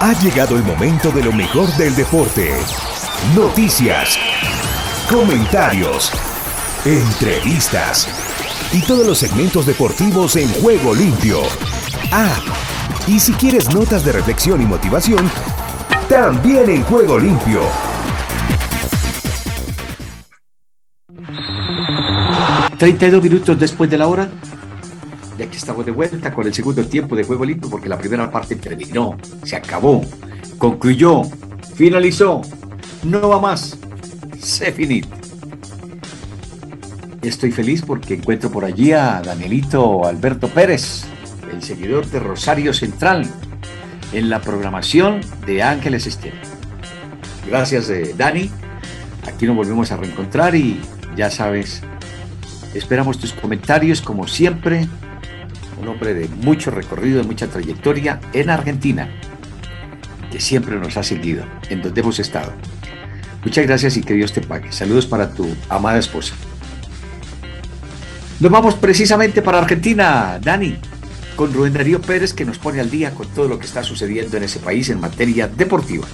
[0.00, 2.52] Ha llegado el momento de lo mejor del deporte.
[3.34, 4.16] Noticias,
[5.10, 6.12] comentarios,
[6.84, 8.08] entrevistas
[8.72, 11.42] y todos los segmentos deportivos en juego limpio.
[12.12, 12.40] Ah,
[13.08, 15.30] y si quieres notas de reflexión y motivación,
[16.10, 17.62] también en juego limpio.
[22.78, 24.28] ¿32 minutos después de la hora?
[25.38, 28.30] Ya que estamos de vuelta con el segundo tiempo de juego limpio porque la primera
[28.30, 30.04] parte terminó, se acabó,
[30.58, 31.22] concluyó,
[31.74, 32.42] finalizó,
[33.04, 33.78] no va más,
[34.38, 35.06] se finit.
[37.22, 41.06] Estoy feliz porque encuentro por allí a Danielito Alberto Pérez,
[41.52, 43.26] el seguidor de Rosario Central,
[44.12, 46.40] en la programación de Ángeles Estéreo.
[47.46, 48.50] Gracias, eh, Dani.
[49.26, 50.80] Aquí nos volvemos a reencontrar y
[51.16, 51.82] ya sabes,
[52.74, 54.88] esperamos tus comentarios como siempre.
[55.80, 59.08] Un hombre de mucho recorrido, de mucha trayectoria en Argentina,
[60.30, 62.52] que siempre nos ha seguido, en donde hemos estado.
[63.44, 64.72] Muchas gracias y que Dios te pague.
[64.72, 66.34] Saludos para tu amada esposa.
[68.40, 70.78] Nos vamos precisamente para Argentina, Dani,
[71.38, 74.36] con Rubén Darío Pérez que nos pone al día con todo lo que está sucediendo
[74.36, 76.04] en ese país en materia deportiva.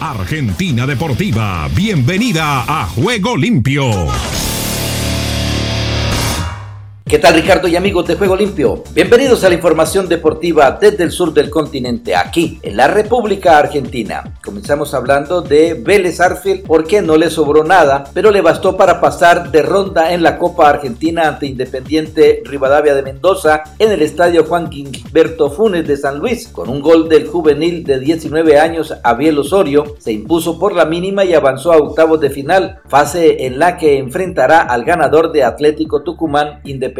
[0.00, 4.06] Argentina Deportiva, bienvenida a Juego Limpio.
[7.08, 8.84] ¿Qué tal Ricardo y amigos de Juego Limpio?
[8.92, 14.34] Bienvenidos a la información deportiva desde el sur del continente, aquí en la República Argentina.
[14.44, 19.50] Comenzamos hablando de Vélez Arfield porque no le sobró nada, pero le bastó para pasar
[19.50, 24.68] de ronda en la Copa Argentina ante Independiente Rivadavia de Mendoza en el estadio Juan
[24.68, 26.48] Quinberto Funes de San Luis.
[26.48, 31.24] Con un gol del juvenil de 19 años, Abiel Osorio se impuso por la mínima
[31.24, 36.02] y avanzó a octavos de final, fase en la que enfrentará al ganador de Atlético
[36.02, 36.97] Tucumán Independiente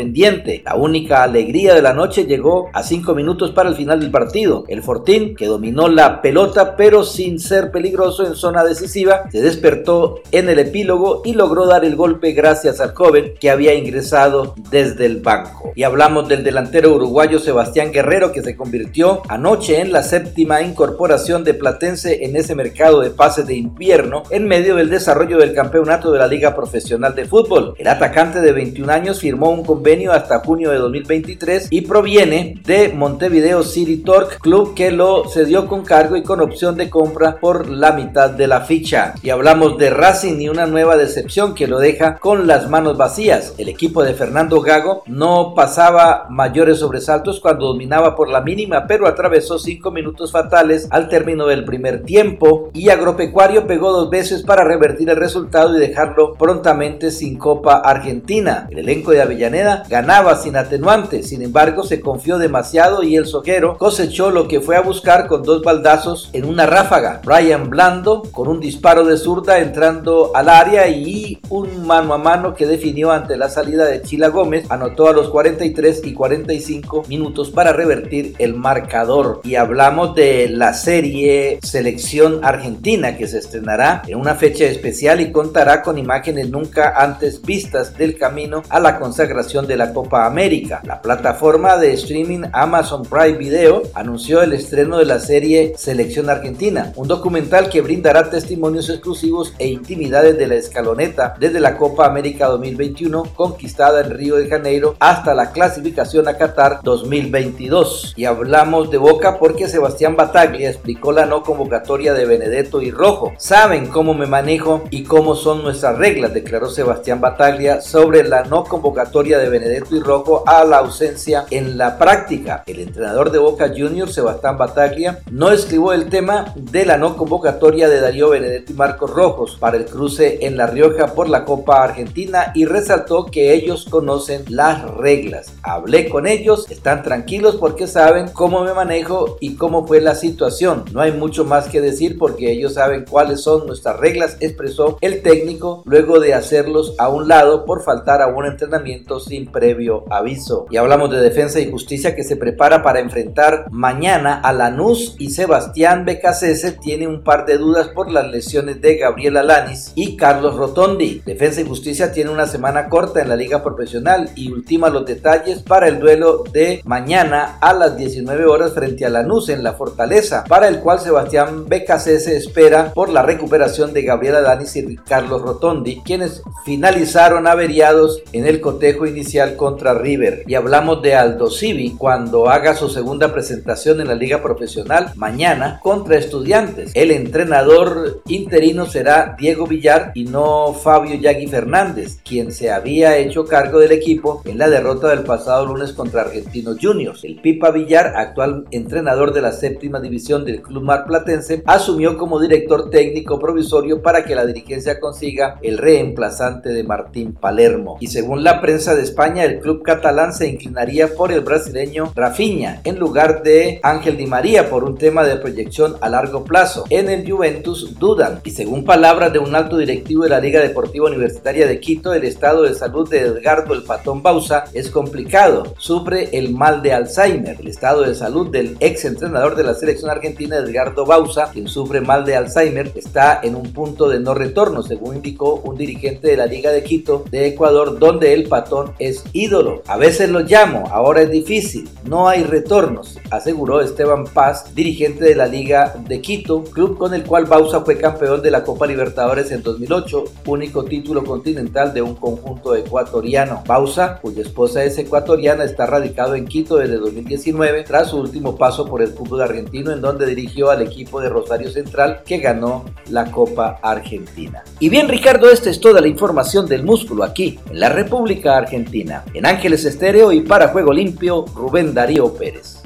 [0.64, 4.64] la única alegría de la noche llegó a cinco minutos para el final del partido.
[4.68, 10.20] El Fortín, que dominó la pelota pero sin ser peligroso en zona decisiva, se despertó
[10.30, 15.06] en el epílogo y logró dar el golpe gracias al joven que había ingresado desde
[15.06, 15.72] el banco.
[15.74, 21.42] Y hablamos del delantero uruguayo Sebastián Guerrero que se convirtió anoche en la séptima incorporación
[21.42, 26.12] de Platense en ese mercado de pases de invierno en medio del desarrollo del campeonato
[26.12, 27.74] de la Liga Profesional de Fútbol.
[27.78, 32.90] El atacante de 21 años firmó un convenio hasta junio de 2023 y proviene de
[32.90, 37.70] Montevideo City Torque Club que lo cedió con cargo y con opción de compra por
[37.70, 39.14] la mitad de la ficha.
[39.22, 43.54] Y hablamos de Racing y una nueva decepción que lo deja con las manos vacías.
[43.56, 49.06] El equipo de Fernando Gago no pasaba mayores sobresaltos cuando dominaba por la mínima, pero
[49.06, 54.64] atravesó cinco minutos fatales al término del primer tiempo y Agropecuario pegó dos veces para
[54.64, 58.68] revertir el resultado y dejarlo prontamente sin Copa Argentina.
[58.70, 63.76] El elenco de Avellaneda ganaba sin atenuante, sin embargo se confió demasiado y el soquero
[63.78, 67.20] cosechó lo que fue a buscar con dos baldazos en una ráfaga.
[67.24, 72.54] Brian Blando con un disparo de zurda entrando al área y un mano a mano
[72.54, 77.50] que definió ante la salida de Chila Gómez anotó a los 43 y 45 minutos
[77.50, 79.40] para revertir el marcador.
[79.44, 85.32] Y hablamos de la serie Selección Argentina que se estrenará en una fecha especial y
[85.32, 90.80] contará con imágenes nunca antes vistas del camino a la consagración de la Copa América.
[90.84, 96.92] La plataforma de streaming Amazon Prime Video anunció el estreno de la serie Selección Argentina,
[96.96, 102.46] un documental que brindará testimonios exclusivos e intimidades de la escaloneta desde la Copa América
[102.46, 108.14] 2021 conquistada en Río de Janeiro hasta la clasificación a Qatar 2022.
[108.16, 113.34] Y hablamos de Boca porque Sebastián Bataglia explicó la no convocatoria de Benedetto y Rojo.
[113.36, 118.64] Saben cómo me manejo y cómo son nuestras reglas, declaró Sebastián Bataglia sobre la no
[118.64, 119.57] convocatoria de Benedetto
[119.90, 122.62] y Rojo a la ausencia en la práctica.
[122.66, 127.88] El entrenador de Boca Juniors, Sebastián Bataglia, no escribió el tema de la no convocatoria
[127.88, 131.82] de Darío Benedetto y Marcos Rojos para el cruce en La Rioja por la Copa
[131.82, 135.52] Argentina y resaltó que ellos conocen las reglas.
[135.62, 140.84] Hablé con ellos, están tranquilos porque saben cómo me manejo y cómo fue la situación.
[140.92, 145.22] No hay mucho más que decir porque ellos saben cuáles son nuestras reglas, expresó el
[145.22, 150.66] técnico luego de hacerlos a un lado por faltar a un entrenamiento sin previo aviso.
[150.70, 155.30] Y hablamos de defensa y justicia que se prepara para enfrentar mañana a Lanús y
[155.30, 160.56] Sebastián Becasese tiene un par de dudas por las lesiones de Gabriela Lanis y Carlos
[160.56, 161.22] Rotondi.
[161.24, 165.62] Defensa y justicia tiene una semana corta en la liga profesional y ultima los detalles
[165.62, 170.44] para el duelo de mañana a las 19 horas frente a Lanús en la Fortaleza,
[170.48, 176.02] para el cual Sebastián Becasese espera por la recuperación de Gabriela Lanis y Carlos Rotondi,
[176.02, 180.42] quienes finalizaron averiados en el cotejo inicial contra River.
[180.46, 185.80] Y hablamos de Aldo Civi cuando haga su segunda presentación en la liga profesional mañana
[185.82, 186.92] contra estudiantes.
[186.94, 193.44] El entrenador interino será Diego Villar y no Fabio Yagui Fernández, quien se había hecho
[193.44, 197.22] cargo del equipo en la derrota del pasado lunes contra Argentinos Juniors.
[197.24, 202.88] El Pipa Villar, actual entrenador de la séptima división del club marplatense, asumió como director
[202.88, 207.98] técnico provisorio para que la dirigencia consiga el reemplazante de Martín Palermo.
[208.00, 212.80] Y según la prensa de España, el club catalán se inclinaría por el brasileño Rafinha
[212.84, 216.84] en lugar de Ángel Di María por un tema de proyección a largo plazo.
[216.88, 221.08] En el Juventus dudan y según palabras de un alto directivo de la Liga Deportiva
[221.08, 225.74] Universitaria de Quito, el estado de salud de Edgardo el Patón Bausa es complicado.
[225.78, 227.56] Sufre el mal de Alzheimer.
[227.58, 232.00] El estado de salud del ex entrenador de la selección argentina Edgardo Bausa, quien sufre
[232.00, 236.36] mal de Alzheimer, está en un punto de no retorno, según indicó un dirigente de
[236.36, 238.92] la Liga de Quito de Ecuador, donde el Patón
[239.32, 239.82] ídolo.
[239.86, 245.34] A veces lo llamo, ahora es difícil, no hay retornos, aseguró Esteban Paz, dirigente de
[245.34, 249.50] la Liga de Quito, club con el cual Bausa fue campeón de la Copa Libertadores
[249.50, 253.62] en 2008, único título continental de un conjunto ecuatoriano.
[253.66, 258.86] Bausa, cuya esposa es ecuatoriana, está radicado en Quito desde 2019 tras su último paso
[258.86, 263.30] por el fútbol argentino en donde dirigió al equipo de Rosario Central que ganó la
[263.30, 264.62] Copa Argentina.
[264.80, 268.88] Y bien Ricardo, esta es toda la información del músculo aquí en la República Argentina.
[269.34, 272.82] En Ángeles Estéreo y para Juego Limpio, Rubén Darío Pérez.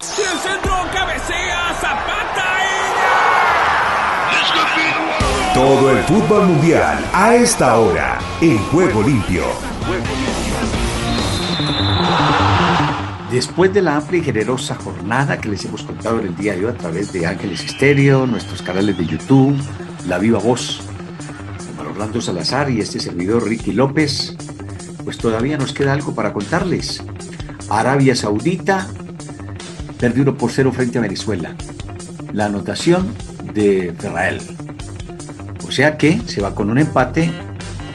[0.00, 2.44] el centro cabecea Zapata
[5.52, 9.42] Todo el fútbol mundial a esta hora en Juego Limpio.
[13.32, 16.66] Después de la amplia y generosa jornada que les hemos contado en el día de
[16.66, 19.58] hoy a través de Ángeles Estéreo, nuestros canales de YouTube,
[20.06, 20.82] La Viva Voz,
[21.76, 24.36] con Orlando Salazar y este servidor Ricky López,
[25.08, 27.02] pues todavía nos queda algo para contarles.
[27.70, 28.86] Arabia Saudita
[29.98, 31.56] perdió 1 por 0 frente a Venezuela.
[32.34, 33.14] La anotación
[33.54, 34.38] de Ferrael.
[35.66, 37.32] O sea que se va con un empate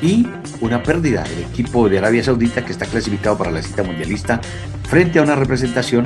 [0.01, 0.27] y
[0.59, 4.41] una pérdida del equipo de Arabia Saudita que está clasificado para la cita mundialista
[4.89, 6.05] frente a una representación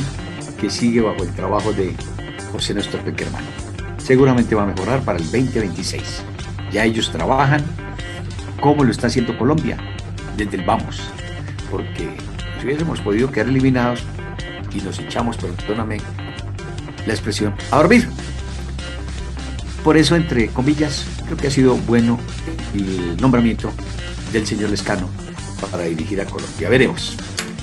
[0.60, 1.94] que sigue bajo el trabajo de
[2.52, 3.46] José Néstor Peckerman.
[3.98, 6.22] Seguramente va a mejorar para el 2026.
[6.74, 7.64] Ya ellos trabajan
[8.60, 9.78] como lo está haciendo Colombia,
[10.38, 11.02] desde el vamos,
[11.70, 12.10] porque
[12.60, 14.04] si hubiésemos podido quedar eliminados
[14.74, 16.00] y nos echamos, perdóname
[17.06, 18.08] la expresión, a dormir.
[19.84, 22.20] Por eso, entre comillas, creo que ha sido bueno
[22.74, 23.72] el nombramiento
[24.32, 25.10] del señor Lescano
[25.72, 26.70] para dirigir a Colombia.
[26.70, 27.18] Veremos.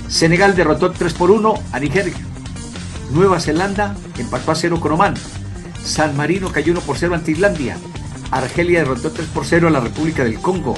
[0.08, 2.14] Senegal derrotó 3 por 1 a Nigeria.
[3.12, 5.14] Nueva Zelanda empató a 0 con Oman.
[5.82, 7.76] San Marino cayó 1 por 0 ante Islandia.
[8.30, 10.74] Argelia derrotó 3 por 0 a la República del Congo.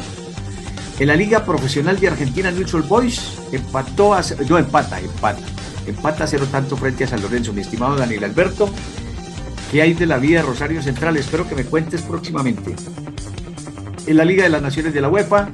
[0.99, 4.23] En la Liga Profesional de Argentina, Neutral Boys empató a.
[4.49, 5.43] No, empata, empata.
[5.87, 7.53] Empata a 0 tanto frente a San Lorenzo.
[7.53, 8.71] Mi estimado Daniel Alberto,
[9.71, 11.19] ¿qué hay de la vida de Rosario Central?
[11.19, 12.75] Espero que me cuentes próximamente.
[14.07, 15.51] En la Liga de las Naciones de la UEFA,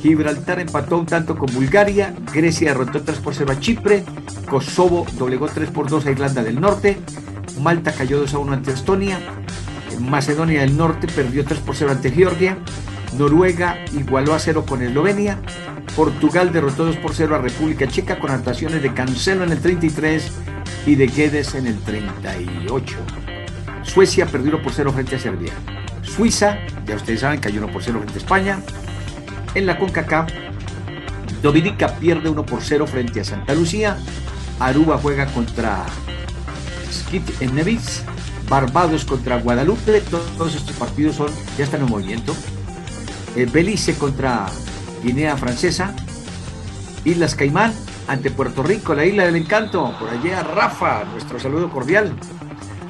[0.00, 4.04] Gibraltar empató un tanto con Bulgaria, Grecia derrotó 3 por 0 a Chipre,
[4.48, 6.98] Kosovo doblegó 3 por 2 a Irlanda del Norte,
[7.60, 9.18] Malta cayó 2 a 1 ante Estonia,
[9.98, 12.58] Macedonia del Norte perdió 3 por 0 ante Georgia,
[13.18, 15.38] Noruega igualó a 0 con Eslovenia,
[15.94, 20.30] Portugal derrotó 2 por 0 a República Checa con anotaciones de Cancelo en el 33
[20.86, 22.96] y de Guedes en el 38.
[23.82, 25.52] Suecia perdió 1 por 0 frente a Serbia.
[26.02, 28.60] Suiza, ya ustedes saben, cayó 1 por 0 frente a España.
[29.54, 30.30] En la CONCACAF,
[31.42, 33.96] Dominica pierde 1 por 0 frente a Santa Lucía.
[34.60, 35.86] Aruba juega contra
[36.92, 38.02] Skip en Nevis.
[38.48, 40.02] Barbados contra Guadalupe.
[40.36, 42.34] Todos estos partidos son, ya están en movimiento.
[43.36, 44.46] Eh, Belice contra
[45.04, 45.94] Guinea Francesa,
[47.04, 47.70] Islas Caimán
[48.08, 52.16] ante Puerto Rico, la isla del encanto, por allá Rafa, nuestro saludo cordial.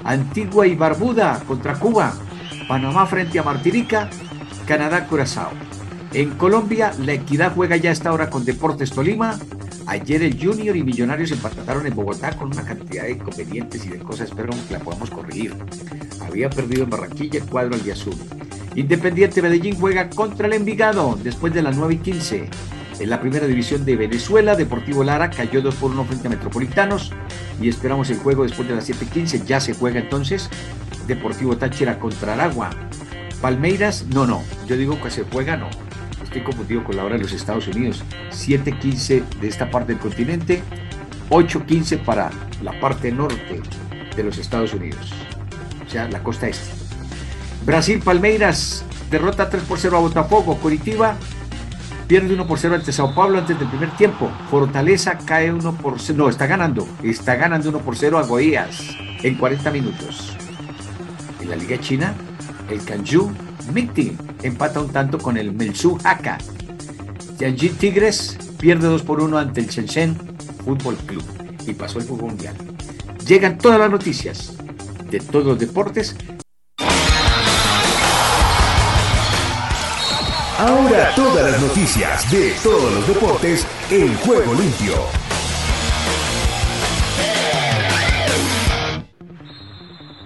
[0.05, 2.15] Antigua y Barbuda contra Cuba,
[2.69, 4.09] Panamá frente a Martinica,
[4.69, 5.51] Canadá Curazao.
[6.13, 9.37] En Colombia, la Equidad juega ya a esta hora con Deportes Tolima.
[9.87, 13.99] Ayer el Junior y Millonarios empataron en Bogotá con una cantidad de inconvenientes y de
[13.99, 15.57] cosas, espero que la podamos corregir.
[16.25, 18.15] Había perdido en Barranquilla el cuadro al azul.
[18.77, 22.51] Independiente Medellín juega contra el Envigado después de las 9 y 15.
[23.01, 27.11] En la primera división de Venezuela, Deportivo Lara cayó 2 por 1 frente a Metropolitanos
[27.59, 29.43] y esperamos el juego después de las 7 y 15.
[29.47, 30.51] Ya se juega entonces
[31.07, 32.69] Deportivo Táchira contra Aragua.
[33.41, 34.43] Palmeiras, no, no.
[34.67, 35.71] Yo digo que se juega, no.
[36.23, 38.05] Estoy confundido con la hora de los Estados Unidos.
[38.31, 40.63] 7.15 de esta parte del continente,
[41.31, 42.31] 8.15 para
[42.63, 43.63] la parte norte
[44.15, 45.13] de los Estados Unidos,
[45.87, 46.86] o sea, la costa este.
[47.67, 50.57] Brasil, Palmeiras, derrota 3 por 0 a Botafogo.
[50.59, 51.17] Curitiba
[52.07, 54.31] pierde 1 por 0 ante Sao Paulo antes del primer tiempo.
[54.49, 58.97] Fortaleza cae 1 por 0, no, está ganando, está ganando 1 por 0 a Goiás
[59.21, 60.37] en 40 minutos.
[61.41, 62.15] En la Liga China,
[62.71, 63.33] el Kanju
[63.73, 66.39] Mictin empata un tanto con el Melsu Haka.
[67.37, 70.17] Tianjin Tigres pierde 2 por 1 ante el Shenzhen
[70.65, 71.25] Fútbol Club
[71.67, 72.55] y pasó el fútbol mundial.
[73.27, 74.53] Llegan todas las noticias
[75.11, 76.15] de todos los deportes
[80.59, 84.95] Ahora todas las noticias de todos los deportes en juego limpio.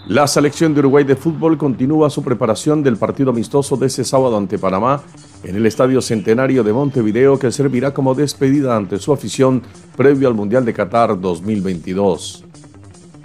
[0.07, 4.37] La selección de Uruguay de fútbol continúa su preparación del partido amistoso de ese sábado
[4.37, 5.03] ante Panamá
[5.43, 9.63] en el Estadio Centenario de Montevideo que servirá como despedida ante su afición
[9.97, 12.45] previo al Mundial de Qatar 2022.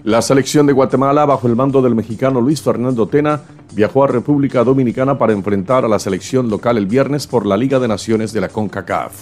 [0.06, 3.42] La selección de Guatemala, bajo el mando del mexicano Luis Fernando Tena,
[3.74, 7.80] viajó a República Dominicana para enfrentar a la selección local el viernes por la Liga
[7.80, 9.14] de Naciones de la CONCACAF.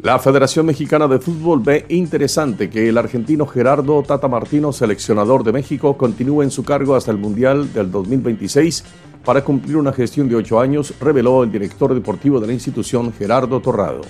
[0.00, 5.52] La Federación Mexicana de Fútbol ve interesante que el argentino Gerardo Tata Martino, seleccionador de
[5.52, 8.82] México, continúe en su cargo hasta el Mundial del 2026
[9.26, 13.60] para cumplir una gestión de ocho años, reveló el director deportivo de la institución, Gerardo
[13.60, 14.00] Torrado.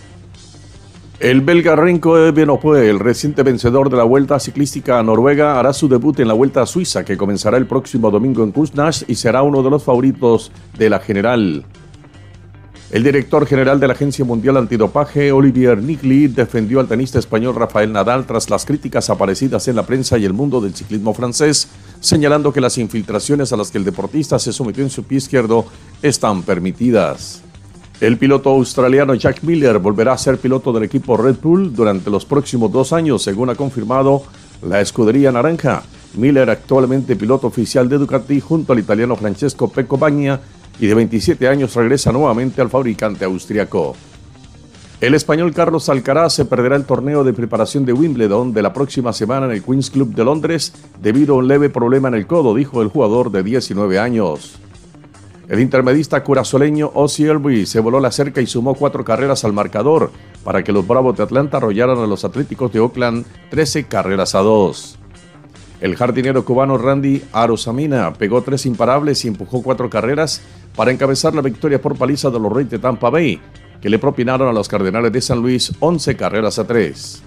[1.21, 5.87] El belga Renko Evenepoel, el reciente vencedor de la Vuelta Ciclística a Noruega, hará su
[5.87, 9.43] debut en la Vuelta a Suiza, que comenzará el próximo domingo en Kuznach y será
[9.43, 11.67] uno de los favoritos de la general.
[12.91, 17.93] El director general de la Agencia Mundial Antidopaje, Olivier Nigli, defendió al tenista español Rafael
[17.93, 21.69] Nadal tras las críticas aparecidas en la prensa y el mundo del ciclismo francés,
[22.01, 25.67] señalando que las infiltraciones a las que el deportista se sometió en su pie izquierdo
[26.01, 27.43] están permitidas.
[28.01, 32.25] El piloto australiano Jack Miller volverá a ser piloto del equipo Red Bull durante los
[32.25, 34.23] próximos dos años, según ha confirmado
[34.63, 35.83] la escudería naranja.
[36.15, 40.41] Miller, actualmente piloto oficial de Ducati, junto al italiano Francesco Pecco Bagna,
[40.79, 43.95] y de 27 años regresa nuevamente al fabricante austriaco.
[45.03, 49.13] El español Carlos Alcaraz se perderá el torneo de preparación de Wimbledon de la próxima
[49.13, 52.55] semana en el Queen's Club de Londres debido a un leve problema en el codo,
[52.55, 54.59] dijo el jugador de 19 años.
[55.51, 60.13] El intermedista curazoleño Ozzy Elby se voló la cerca y sumó cuatro carreras al marcador
[60.45, 64.43] para que los Bravos de Atlanta arrollaran a los Atléticos de Oakland 13 carreras a
[64.43, 64.97] 2.
[65.81, 70.41] El jardinero cubano Randy Arosamina pegó tres imparables y empujó cuatro carreras
[70.77, 73.41] para encabezar la victoria por paliza de los Reyes de Tampa Bay,
[73.83, 77.25] que le propinaron a los Cardenales de San Luis 11 carreras a 3.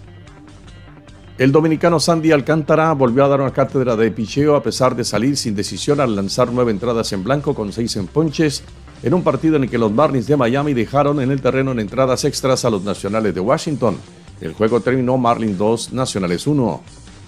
[1.35, 5.35] El dominicano Sandy Alcántara volvió a dar una cátedra de picheo a pesar de salir
[5.35, 8.63] sin decisión al lanzar nueve entradas en blanco con seis emponches
[9.01, 11.79] en un partido en el que los Marlins de Miami dejaron en el terreno en
[11.79, 13.97] entradas extras a los Nacionales de Washington.
[14.41, 16.81] El juego terminó Marlins 2, Nacionales 1.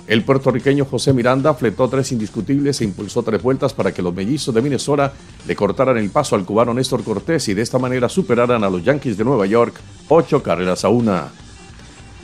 [0.06, 4.54] El puertorriqueño José Miranda fletó tres indiscutibles e impulsó tres vueltas para que los mellizos
[4.54, 5.14] de Minnesota
[5.48, 8.84] le cortaran el paso al cubano Néstor Cortés y de esta manera superaran a los
[8.84, 9.74] Yankees de Nueva York
[10.10, 11.45] ocho carreras a una.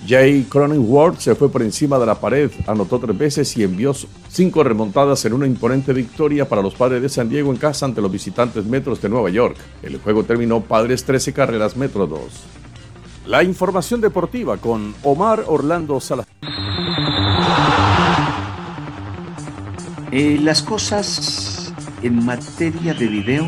[0.08, 3.93] Jay Cronenworth se fue por encima de la pared, anotó tres veces y envió
[4.30, 8.02] cinco remontadas en una imponente victoria para los padres de San Diego en casa ante
[8.02, 9.58] los visitantes Metros de Nueva York.
[9.84, 12.20] El juego terminó Padres 13 carreras Metro 2.
[13.28, 16.32] La información deportiva con Omar Orlando Salazar.
[20.12, 23.47] Eh, las cosas en materia de video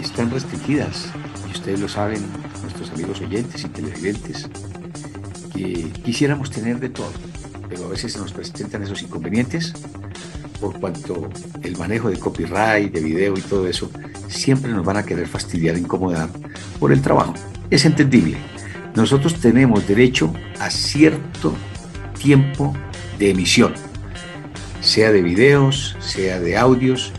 [0.00, 1.10] están restringidas,
[1.48, 2.24] y ustedes lo saben,
[2.62, 4.48] nuestros amigos oyentes y televidentes,
[5.58, 7.10] que quisiéramos tener de todo,
[7.68, 9.72] pero a veces se nos presentan esos inconvenientes
[10.60, 11.28] por cuanto
[11.62, 13.90] el manejo de copyright, de video y todo eso,
[14.28, 16.28] siempre nos van a querer fastidiar, incomodar
[16.78, 17.34] por el trabajo.
[17.70, 18.38] Es entendible.
[18.94, 21.54] Nosotros tenemos derecho a cierto
[22.18, 22.74] tiempo
[23.18, 23.74] de emisión,
[24.80, 27.12] sea de videos, sea de audios,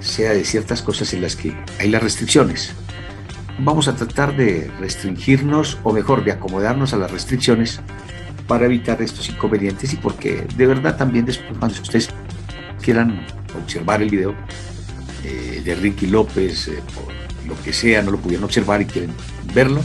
[0.00, 2.74] sea de ciertas cosas en las que hay las restricciones.
[3.64, 7.80] Vamos a tratar de restringirnos, o mejor, de acomodarnos a las restricciones
[8.48, 12.08] para evitar estos inconvenientes y porque de verdad también después cuando ustedes
[12.82, 13.24] quieran
[13.56, 14.34] observar el video
[15.22, 16.82] eh, de Ricky López, eh,
[17.46, 19.12] lo que sea, no lo pudieron observar y quieren
[19.54, 19.80] verlo,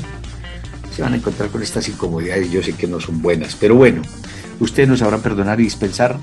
[0.91, 2.49] se van a encontrar con estas incomodidades.
[2.49, 4.01] Yo sé que no son buenas, pero bueno,
[4.59, 6.17] ustedes nos sabrán perdonar y dispensar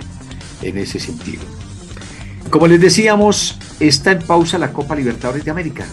[0.60, 1.44] en ese sentido.
[2.50, 5.86] Como les decíamos, está en pausa la Copa Libertadores de América,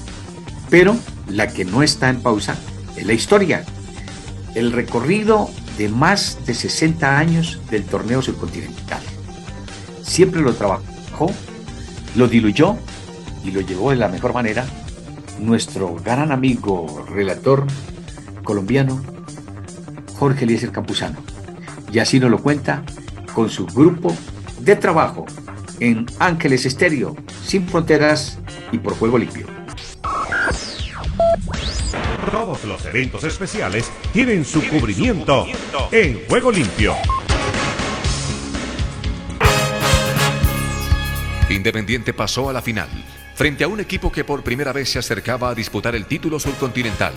[0.72, 0.98] pero
[1.32, 2.56] la que no está en pausa
[2.96, 3.64] es la historia.
[4.56, 9.02] El recorrido de más de 60 años del torneo subcontinental.
[10.04, 11.32] Siempre lo trabajó,
[12.16, 12.76] lo diluyó
[13.44, 14.66] y lo llevó de la mejor manera
[15.40, 17.66] nuestro gran amigo relator
[18.44, 19.02] colombiano
[20.20, 21.18] Jorge Eliezer Campuzano.
[21.92, 22.84] Y así nos lo cuenta
[23.34, 24.16] con su grupo
[24.60, 25.26] de trabajo
[25.80, 28.38] en Ángeles Estéreo, Sin Fronteras
[28.72, 29.61] y por Juego Limpio.
[32.30, 35.48] Todos los eventos especiales tienen su cubrimiento
[35.92, 36.96] en Juego Limpio.
[41.50, 42.88] Independiente pasó a la final,
[43.34, 47.14] frente a un equipo que por primera vez se acercaba a disputar el título subcontinental.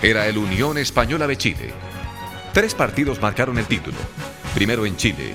[0.00, 1.74] Era el Unión Española de Chile.
[2.54, 3.98] Tres partidos marcaron el título.
[4.54, 5.34] Primero en Chile,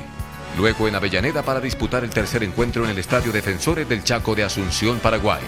[0.58, 4.43] luego en Avellaneda para disputar el tercer encuentro en el Estadio Defensores del Chaco de
[4.43, 5.41] Asunción, Paraguay.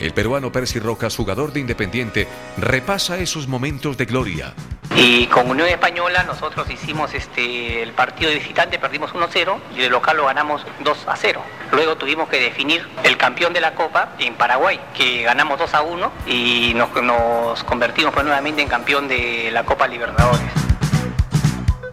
[0.00, 4.54] El peruano Percy Rojas, jugador de Independiente, repasa esos momentos de gloria.
[4.96, 9.90] Y con Unión Española nosotros hicimos este, el partido de visitante, perdimos 1-0 y de
[9.90, 11.38] local lo ganamos 2-0.
[11.72, 16.74] Luego tuvimos que definir el campeón de la Copa en Paraguay, que ganamos 2-1 y
[16.74, 20.40] nos, nos convertimos pues, nuevamente en campeón de la Copa Libertadores.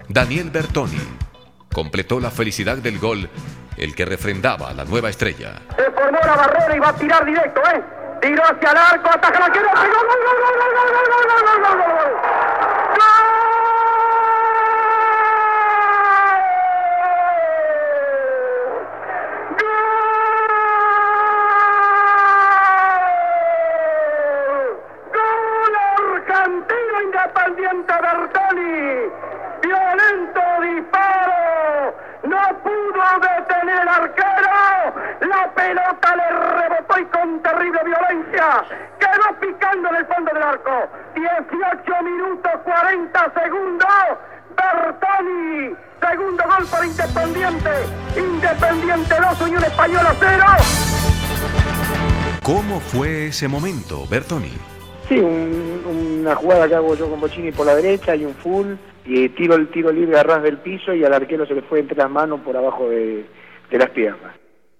[0.08, 1.02] Daniel Bertoni
[1.74, 3.30] completó la felicidad del gol,
[3.78, 5.54] el que refrendaba la nueva estrella.
[5.76, 7.82] Se formó la barrera y va a tirar directo, ¿eh?
[8.22, 9.65] Tiró hacia el arco, ataca la quiero,
[53.36, 54.48] ese momento, Bertoni?
[55.10, 58.76] Sí, un- una jugada que hago yo con Bochini por la derecha y un full,
[59.06, 61.80] y tiro el tiro libre a ras del piso y al arquero se le fue
[61.82, 63.26] entre las manos por abajo de,
[63.70, 64.32] de las piernas.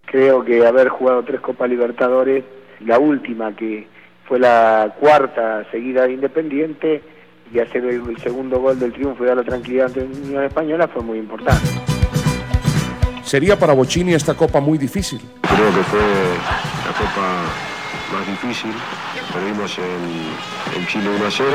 [0.06, 2.46] Creo que haber jugado tres Copas Libertadores,
[2.80, 3.90] la última que
[4.26, 7.04] fue la cuarta seguida de Independiente,
[7.54, 10.88] y hacer el, el segundo gol del triunfo y dar la tranquilidad ante Unión Española
[10.88, 11.68] fue muy importante.
[13.22, 15.20] Sería para Bochini esta copa muy difícil.
[15.42, 17.75] Creo que fue la copa
[18.14, 18.72] más difícil.
[19.34, 21.50] Perdimos en, Chile 1 a 0.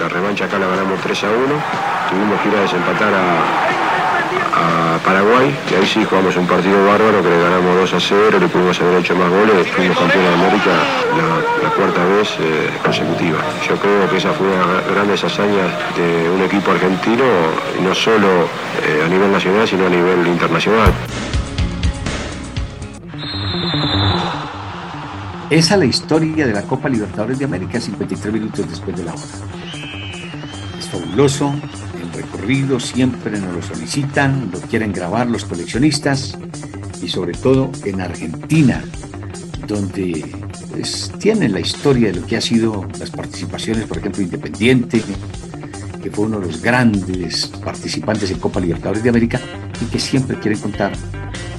[0.00, 1.36] La revancha acá la ganamos 3 a 1.
[2.10, 5.54] Tuvimos que ir a desempatar a, Paraguay.
[5.70, 8.38] Y ahí sí jugamos un partido bárbaro que le ganamos 2 a 0.
[8.40, 9.66] Le pudimos haber hecho más goles.
[9.68, 10.70] Fuimos campeones de América
[11.62, 13.38] la, cuarta vez eh, consecutiva.
[13.68, 17.24] Yo creo que esa fue una gra- grandes hazañas de un equipo argentino,
[17.80, 18.48] no solo
[18.82, 20.92] eh, a nivel nacional, sino a nivel internacional.
[25.50, 29.14] Esa es la historia de la Copa Libertadores de América 53 minutos después de la
[29.14, 29.22] hora.
[30.78, 31.54] Es fabuloso,
[32.02, 36.36] el recorrido siempre nos lo solicitan, lo quieren grabar los coleccionistas
[37.00, 38.84] y sobre todo en Argentina,
[39.66, 40.30] donde
[40.70, 45.02] pues, tienen la historia de lo que ha sido las participaciones, por ejemplo, Independiente,
[46.02, 49.40] que fue uno de los grandes participantes en Copa Libertadores de América
[49.80, 50.92] y que siempre quieren contar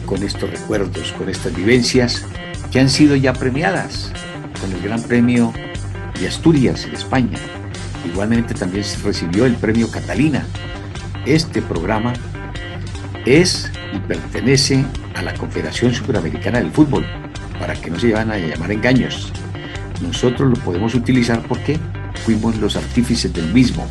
[0.05, 2.23] con estos recuerdos, con estas vivencias
[2.72, 4.11] que han sido ya premiadas
[4.61, 5.53] con el Gran Premio
[6.20, 7.38] de Asturias en España.
[8.05, 10.45] Igualmente también recibió el Premio Catalina.
[11.26, 12.13] Este programa
[13.26, 17.05] es y pertenece a la Confederación Superamericana del Fútbol,
[17.59, 19.32] para que no se vayan a llamar engaños.
[20.01, 21.80] Nosotros lo podemos utilizar porque
[22.26, 23.88] fuimos los artífices del mismo.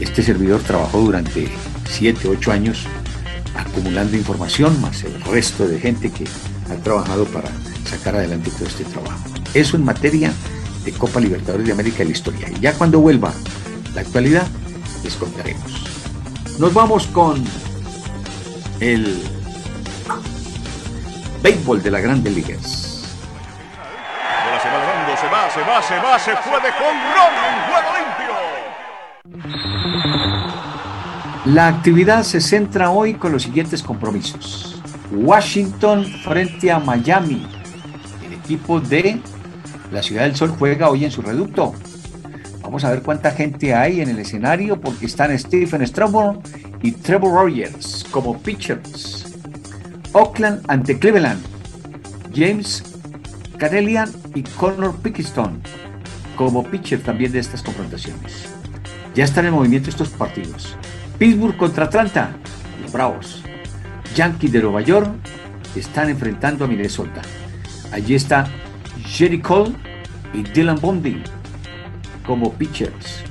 [0.00, 1.48] Este servidor trabajó durante
[1.88, 2.86] 7, 8 años
[3.54, 6.24] acumulando información, más el resto de gente que
[6.70, 7.50] ha trabajado para
[7.90, 9.18] sacar adelante todo este trabajo.
[9.52, 10.32] Eso en materia
[10.84, 12.48] de Copa Libertadores de América y la historia.
[12.48, 13.32] Y ya cuando vuelva
[13.94, 14.46] la actualidad,
[15.02, 15.84] les contaremos.
[16.58, 17.42] Nos vamos con
[18.80, 19.22] el
[21.42, 22.80] béisbol de la Grandes Ligas.
[25.20, 26.74] se va, se va, se va, se fue de en
[27.66, 28.30] juego limpio.
[31.46, 34.80] La actividad se centra hoy con los siguientes compromisos.
[35.10, 37.59] Washington frente a Miami.
[38.50, 39.20] Equipo de
[39.92, 41.72] la Ciudad del Sol juega hoy en su reducto.
[42.60, 46.40] Vamos a ver cuánta gente hay en el escenario porque están Stephen Strasburg
[46.82, 49.38] y Trevor Rogers como pitchers.
[50.14, 51.40] Oakland ante Cleveland.
[52.34, 52.82] James
[53.56, 55.62] Carelian y Connor Pickiston
[56.34, 58.48] como pitcher también de estas confrontaciones.
[59.14, 60.76] Ya están en movimiento estos partidos.
[61.20, 62.32] Pittsburgh contra Atlanta,
[62.82, 63.44] los Bravos.
[64.16, 65.08] Yankees de Nueva York
[65.76, 67.22] están enfrentando a Minnesota.
[67.92, 68.48] Allí está
[69.06, 69.72] Jerry Cole
[70.32, 71.22] y Dylan Bundy
[72.24, 73.24] como pitchers.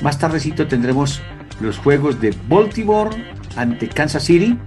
[0.00, 1.20] Más tardecito tendremos
[1.60, 3.10] los juegos de Baltimore
[3.56, 4.58] ante Kansas City.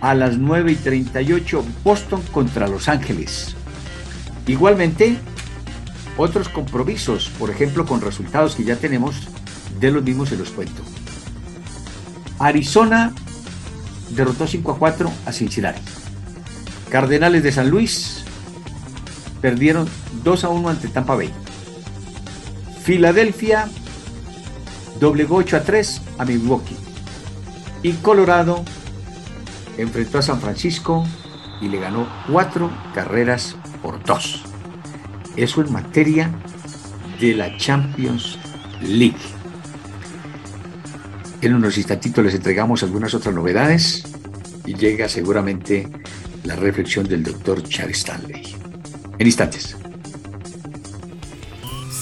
[0.00, 3.54] A las 9 y 38 Boston contra Los Ángeles.
[4.48, 5.16] Igualmente,
[6.16, 9.28] otros compromisos, por ejemplo, con resultados que ya tenemos,
[9.78, 10.82] de los mismos se los cuento.
[12.40, 13.14] Arizona
[14.10, 15.80] derrotó 5 a 4 a Cincinnati.
[16.90, 18.21] Cardenales de San Luis
[19.42, 19.88] perdieron
[20.24, 21.30] 2 a 1 ante Tampa Bay.
[22.82, 23.68] Filadelfia
[24.98, 26.76] doblegó 8 a 3 a Milwaukee.
[27.82, 28.64] Y Colorado
[29.76, 31.04] enfrentó a San Francisco
[31.60, 34.42] y le ganó 4 carreras por 2.
[35.36, 36.30] Eso en materia
[37.20, 38.38] de la Champions
[38.80, 39.16] League.
[41.40, 44.04] En unos instantitos les entregamos algunas otras novedades
[44.64, 45.88] y llega seguramente
[46.44, 48.61] la reflexión del doctor Charles Stanley.
[49.18, 49.76] En instantes.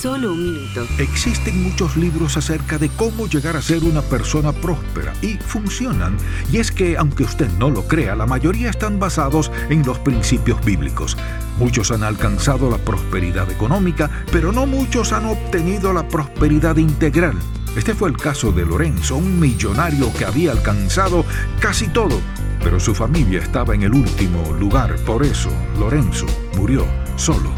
[0.00, 0.86] Solo un minuto.
[0.98, 6.16] Existen muchos libros acerca de cómo llegar a ser una persona próspera y funcionan.
[6.50, 10.64] Y es que, aunque usted no lo crea, la mayoría están basados en los principios
[10.64, 11.18] bíblicos.
[11.58, 17.36] Muchos han alcanzado la prosperidad económica, pero no muchos han obtenido la prosperidad integral.
[17.76, 21.26] Este fue el caso de Lorenzo, un millonario que había alcanzado
[21.60, 22.18] casi todo,
[22.62, 24.96] pero su familia estaba en el último lugar.
[25.06, 26.84] Por eso, Lorenzo murió
[27.16, 27.50] solo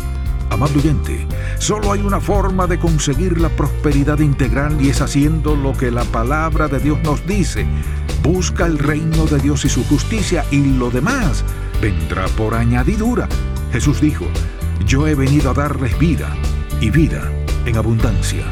[0.53, 1.27] Amado oyente,
[1.59, 6.05] solo hay una forma de conseguir la prosperidad integral y es haciendo lo que la
[6.05, 7.65] palabra de Dios nos dice.
[8.23, 11.43] Busca el reino de Dios y su justicia y lo demás
[11.81, 13.31] vendrá por añadidura.
[13.73, 14.27] Jesús dijo,
[14.87, 16.37] yo he venido a darles vida
[16.83, 17.33] y vida
[17.65, 18.45] en abundancia.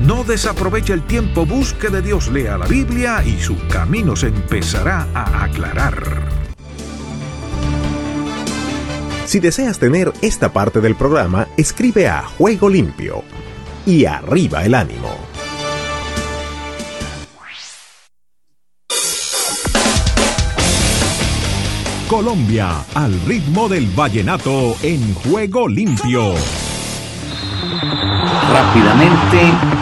[0.00, 5.06] No desaproveche el tiempo, busque de Dios, lea la Biblia y su camino se empezará
[5.14, 6.42] a aclarar.
[9.26, 13.22] Si deseas tener esta parte del programa, escribe a Juego Limpio
[13.86, 15.16] y arriba el ánimo.
[22.12, 26.34] Colombia, al ritmo del vallenato en Juego Limpio.
[28.52, 29.81] Rápidamente,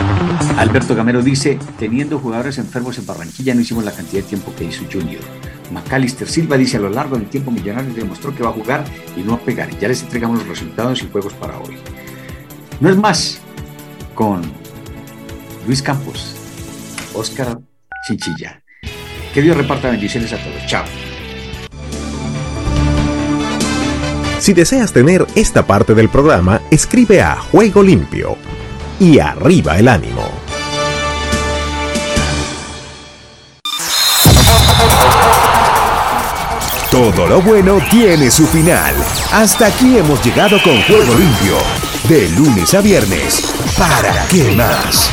[0.56, 4.64] Alberto Gamero dice, teniendo jugadores enfermos en Barranquilla no hicimos la cantidad de tiempo que
[4.64, 5.22] hizo Junior.
[5.70, 8.84] Macalister Silva dice a lo largo del tiempo Millonarios demostró que va a jugar
[9.16, 9.70] y no a pegar.
[9.78, 11.76] Ya les entregamos los resultados y juegos para hoy.
[12.80, 13.40] No es más
[14.14, 14.42] con
[15.66, 16.34] Luis Campos,
[17.14, 17.58] Óscar
[18.06, 18.62] Chinchilla.
[19.32, 20.66] Que Dios reparta bendiciones a todos.
[20.66, 20.84] Chao.
[24.40, 28.36] Si deseas tener esta parte del programa, escribe a Juego Limpio
[29.00, 30.30] y arriba el ánimo.
[36.90, 38.94] Todo lo bueno tiene su final.
[39.32, 41.56] Hasta aquí hemos llegado con Juego Limpio.
[42.08, 43.54] De lunes a viernes.
[43.78, 45.10] ¿Para qué más?